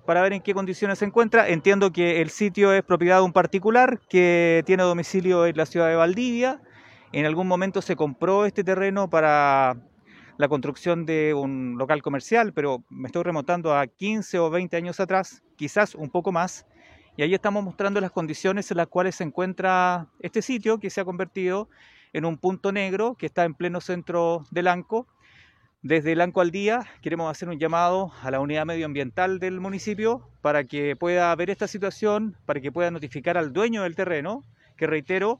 para 0.05 0.21
ver 0.21 0.35
en 0.35 0.42
qué 0.42 0.53
condiciones 0.53 0.99
se 0.99 1.07
encuentra. 1.07 1.49
Entiendo 1.49 1.92
que 1.92 2.21
el 2.21 2.29
sitio 2.29 2.75
es 2.75 2.83
propiedad 2.83 3.16
de 3.16 3.23
un 3.23 3.33
particular 3.33 4.01
que 4.11 4.62
tiene 4.66 4.83
domicilio 4.83 5.47
en 5.47 5.57
la 5.57 5.64
ciudad 5.64 5.88
de 5.88 5.97
Valdivia. 5.97 6.61
En 7.12 7.25
algún 7.25 7.49
momento 7.49 7.81
se 7.81 7.97
compró 7.97 8.45
este 8.45 8.64
terreno 8.64 9.09
para 9.09 9.79
la 10.42 10.48
construcción 10.48 11.07
de 11.07 11.35
un 11.35 11.76
local 11.78 12.02
comercial, 12.02 12.52
pero 12.52 12.83
me 12.90 13.07
estoy 13.07 13.22
remontando 13.22 13.76
a 13.76 13.87
15 13.87 14.40
o 14.40 14.50
20 14.50 14.76
años 14.76 14.98
atrás, 14.98 15.40
quizás 15.55 15.94
un 15.94 16.11
poco 16.11 16.33
más, 16.33 16.66
y 17.16 17.22
ahí 17.22 17.33
estamos 17.33 17.62
mostrando 17.62 18.00
las 18.00 18.11
condiciones 18.11 18.68
en 18.72 18.78
las 18.78 18.88
cuales 18.88 19.14
se 19.14 19.22
encuentra 19.22 20.09
este 20.18 20.42
sitio 20.42 20.81
que 20.81 20.90
se 20.90 21.00
ha 21.00 21.05
convertido 21.05 21.68
en 22.12 22.24
un 22.24 22.38
punto 22.38 22.72
negro 22.72 23.14
que 23.14 23.26
está 23.26 23.44
en 23.44 23.55
pleno 23.55 23.81
centro 23.81 24.44
del 24.50 24.66
Anco, 24.66 25.07
Desde 25.81 26.16
Lanco 26.16 26.40
al 26.40 26.50
Día 26.50 26.87
queremos 27.02 27.31
hacer 27.31 27.48
un 27.48 27.61
llamado 27.61 28.11
a 28.20 28.33
la 28.33 28.40
unidad 28.40 28.66
medioambiental 28.66 29.38
del 29.38 29.61
municipio 29.61 30.28
para 30.40 30.64
que 30.64 30.96
pueda 30.96 31.33
ver 31.37 31.50
esta 31.50 31.68
situación, 31.68 32.37
para 32.46 32.61
que 32.61 32.72
pueda 32.72 32.90
notificar 32.90 33.38
al 33.38 33.52
dueño 33.52 33.85
del 33.85 33.94
terreno, 33.94 34.42
que 34.76 34.88
reitero, 34.88 35.38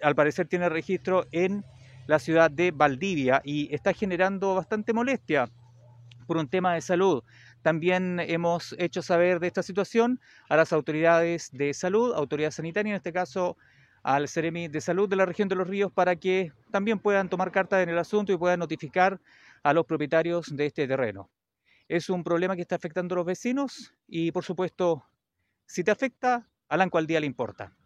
al 0.00 0.14
parecer 0.14 0.46
tiene 0.46 0.68
registro 0.68 1.26
en 1.32 1.64
la 2.08 2.18
ciudad 2.18 2.50
de 2.50 2.70
Valdivia 2.70 3.42
y 3.44 3.72
está 3.72 3.92
generando 3.92 4.54
bastante 4.54 4.94
molestia 4.94 5.50
por 6.26 6.38
un 6.38 6.48
tema 6.48 6.72
de 6.72 6.80
salud. 6.80 7.22
También 7.60 8.18
hemos 8.20 8.74
hecho 8.78 9.02
saber 9.02 9.40
de 9.40 9.46
esta 9.46 9.62
situación 9.62 10.18
a 10.48 10.56
las 10.56 10.72
autoridades 10.72 11.50
de 11.52 11.74
salud, 11.74 12.14
autoridad 12.14 12.50
sanitaria, 12.50 12.92
en 12.92 12.96
este 12.96 13.12
caso 13.12 13.58
al 14.02 14.26
Ceremi 14.26 14.68
de 14.68 14.80
Salud 14.80 15.06
de 15.06 15.16
la 15.16 15.26
región 15.26 15.50
de 15.50 15.56
Los 15.56 15.68
Ríos, 15.68 15.92
para 15.92 16.16
que 16.16 16.50
también 16.70 16.98
puedan 16.98 17.28
tomar 17.28 17.52
carta 17.52 17.82
en 17.82 17.90
el 17.90 17.98
asunto 17.98 18.32
y 18.32 18.38
puedan 18.38 18.60
notificar 18.60 19.20
a 19.62 19.74
los 19.74 19.84
propietarios 19.84 20.56
de 20.56 20.64
este 20.64 20.88
terreno. 20.88 21.28
Es 21.88 22.08
un 22.08 22.24
problema 22.24 22.56
que 22.56 22.62
está 22.62 22.76
afectando 22.76 23.14
a 23.14 23.16
los 23.16 23.26
vecinos 23.26 23.92
y, 24.06 24.32
por 24.32 24.44
supuesto, 24.44 25.04
si 25.66 25.84
te 25.84 25.90
afecta, 25.90 26.48
a 26.70 26.74
al 26.74 27.06
día 27.06 27.20
le 27.20 27.26
importa. 27.26 27.76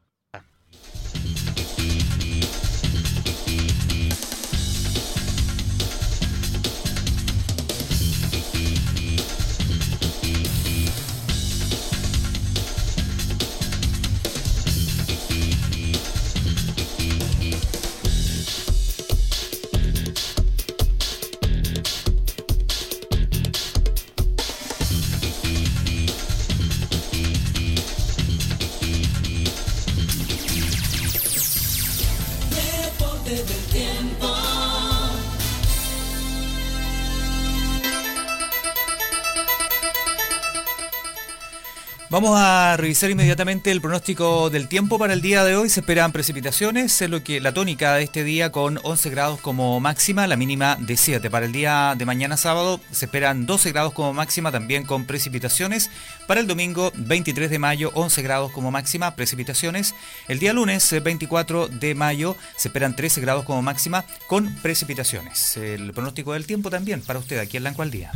Vamos 42.12 42.38
a 42.38 42.76
revisar 42.76 43.10
inmediatamente 43.10 43.70
el 43.70 43.80
pronóstico 43.80 44.50
del 44.50 44.68
tiempo 44.68 44.98
para 44.98 45.14
el 45.14 45.22
día 45.22 45.44
de 45.44 45.56
hoy. 45.56 45.70
Se 45.70 45.80
esperan 45.80 46.12
precipitaciones, 46.12 47.00
es 47.00 47.08
lo 47.08 47.24
que 47.24 47.40
la 47.40 47.54
tónica 47.54 47.94
de 47.94 48.02
este 48.02 48.22
día 48.22 48.52
con 48.52 48.78
11 48.82 49.08
grados 49.08 49.40
como 49.40 49.80
máxima, 49.80 50.26
la 50.26 50.36
mínima 50.36 50.76
de 50.78 50.98
7. 50.98 51.30
Para 51.30 51.46
el 51.46 51.52
día 51.52 51.94
de 51.96 52.04
mañana 52.04 52.36
sábado 52.36 52.80
se 52.90 53.06
esperan 53.06 53.46
12 53.46 53.72
grados 53.72 53.94
como 53.94 54.12
máxima, 54.12 54.52
también 54.52 54.84
con 54.84 55.06
precipitaciones. 55.06 55.90
Para 56.26 56.40
el 56.40 56.46
domingo 56.46 56.92
23 56.96 57.48
de 57.48 57.58
mayo 57.58 57.90
11 57.94 58.20
grados 58.20 58.52
como 58.52 58.70
máxima, 58.70 59.16
precipitaciones. 59.16 59.94
El 60.28 60.38
día 60.38 60.52
lunes 60.52 60.94
24 61.02 61.68
de 61.68 61.94
mayo 61.94 62.36
se 62.58 62.68
esperan 62.68 62.94
13 62.94 63.22
grados 63.22 63.46
como 63.46 63.62
máxima 63.62 64.04
con 64.26 64.54
precipitaciones. 64.56 65.56
El 65.56 65.94
pronóstico 65.94 66.34
del 66.34 66.44
tiempo 66.44 66.68
también 66.68 67.00
para 67.00 67.20
usted 67.20 67.38
aquí 67.38 67.56
en 67.56 67.62
Blanco 67.62 67.80
al 67.80 67.90
día. 67.90 68.12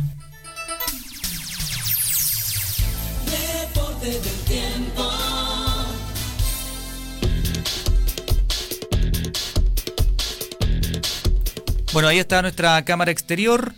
Bueno, 11.97 12.09
ahí 12.09 12.19
está 12.19 12.43
nuestra 12.43 12.85
cámara 12.85 13.11
exterior. 13.11 13.73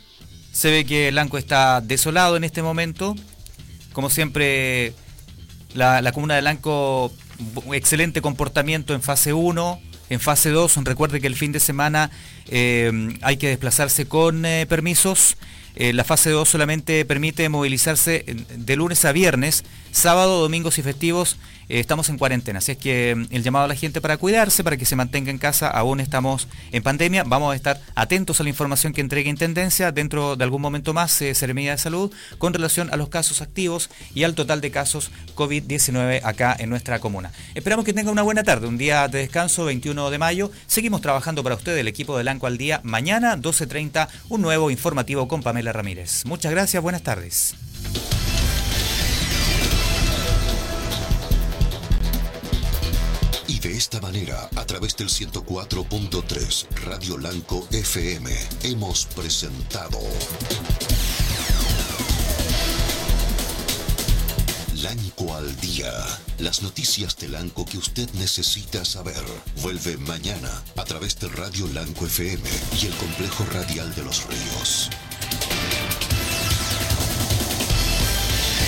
Se 0.51 0.69
ve 0.69 0.83
que 0.83 1.09
Blanco 1.11 1.37
está 1.37 1.79
desolado 1.79 2.35
en 2.35 2.43
este 2.43 2.61
momento. 2.61 3.15
Como 3.93 4.09
siempre, 4.09 4.93
la, 5.73 6.11
comuna 6.11 6.35
de 6.35 6.41
Blanco, 6.41 7.13
excelente 7.71 8.21
comportamiento 8.21 8.93
en 8.93 9.01
fase 9.01 9.31
1. 9.31 9.79
En 10.09 10.19
fase 10.19 10.49
2, 10.49 10.83
recuerde 10.83 11.21
que 11.21 11.27
el 11.27 11.35
fin 11.35 11.53
de 11.53 11.61
semana 11.61 12.11
eh, 12.47 12.91
hay 13.21 13.37
que 13.37 13.47
desplazarse 13.47 14.05
con 14.05 14.45
eh, 14.45 14.65
permisos. 14.67 15.37
Eh, 15.79 15.93
la 15.93 16.03
fase 16.03 16.29
2 16.29 16.47
solamente 16.47 17.05
permite 17.05 17.47
movilizarse 17.47 18.25
de 18.53 18.75
lunes 18.75 19.05
a 19.05 19.13
viernes, 19.13 19.63
sábado, 19.91 20.41
domingos 20.41 20.77
y 20.77 20.83
festivos 20.83 21.37
eh, 21.69 21.79
estamos 21.79 22.09
en 22.09 22.17
cuarentena, 22.17 22.59
así 22.59 22.73
es 22.73 22.77
que 22.77 23.15
mm, 23.15 23.27
el 23.33 23.43
llamado 23.43 23.65
a 23.65 23.67
la 23.67 23.75
gente 23.75 24.01
para 24.01 24.17
cuidarse, 24.17 24.63
para 24.63 24.77
que 24.77 24.85
se 24.85 24.95
mantenga 24.95 25.31
en 25.31 25.37
casa, 25.37 25.69
aún 25.69 25.99
estamos 25.99 26.47
en 26.71 26.83
pandemia, 26.83 27.23
vamos 27.23 27.53
a 27.53 27.55
estar 27.55 27.79
atentos 27.95 28.39
a 28.39 28.43
la 28.43 28.49
información 28.49 28.93
que 28.93 29.01
entregue 29.01 29.29
Intendencia 29.29 29.91
dentro 29.91 30.35
de 30.35 30.43
algún 30.43 30.61
momento 30.61 30.93
más, 30.93 31.21
eh, 31.21 31.33
de 31.33 31.77
Salud, 31.77 32.11
con 32.37 32.53
relación 32.53 32.91
a 32.91 32.97
los 32.97 33.09
casos 33.09 33.41
activos 33.41 33.89
y 34.13 34.23
al 34.23 34.35
total 34.35 34.61
de 34.61 34.71
casos 34.71 35.11
COVID-19 35.35 36.21
acá 36.23 36.55
en 36.57 36.69
nuestra 36.69 36.99
comuna. 36.99 37.31
Esperamos 37.53 37.85
que 37.85 37.93
tenga 37.93 38.11
una 38.11 38.21
buena 38.21 38.43
tarde, 38.43 38.67
un 38.67 38.77
día 38.77 39.07
de 39.07 39.19
descanso, 39.19 39.65
21 39.65 40.09
de 40.09 40.17
mayo. 40.17 40.51
Seguimos 40.67 41.01
trabajando 41.01 41.43
para 41.43 41.55
usted, 41.55 41.77
el 41.77 41.87
equipo 41.87 42.17
de 42.17 42.23
Lanco 42.23 42.47
al 42.47 42.57
Día. 42.57 42.81
Mañana, 42.83 43.37
12.30, 43.37 44.07
un 44.29 44.41
nuevo 44.41 44.71
informativo 44.71 45.27
con 45.27 45.43
Pamela 45.43 45.73
Ramírez. 45.73 46.25
Muchas 46.25 46.51
gracias, 46.51 46.81
buenas 46.81 47.03
tardes. 47.03 47.55
De 53.69 53.77
esta 53.77 54.01
manera, 54.01 54.49
a 54.55 54.65
través 54.65 54.97
del 54.97 55.09
104.3 55.09 56.65
Radio 56.85 57.19
Lanco 57.19 57.67
FM, 57.69 58.31
hemos 58.63 59.05
presentado 59.05 59.99
Lanco 64.73 65.35
al 65.35 65.55
Día. 65.61 65.91
Las 66.39 66.63
noticias 66.63 67.15
de 67.17 67.27
Lanco 67.27 67.63
que 67.63 67.77
usted 67.77 68.09
necesita 68.13 68.83
saber. 68.85 69.23
Vuelve 69.61 69.97
mañana 69.97 70.49
a 70.75 70.83
través 70.83 71.19
de 71.19 71.27
Radio 71.27 71.67
Lanco 71.67 72.07
FM 72.07 72.49
y 72.81 72.87
el 72.87 72.93
complejo 72.95 73.45
radial 73.53 73.93
de 73.93 74.03
los 74.03 74.25
ríos. 74.25 74.89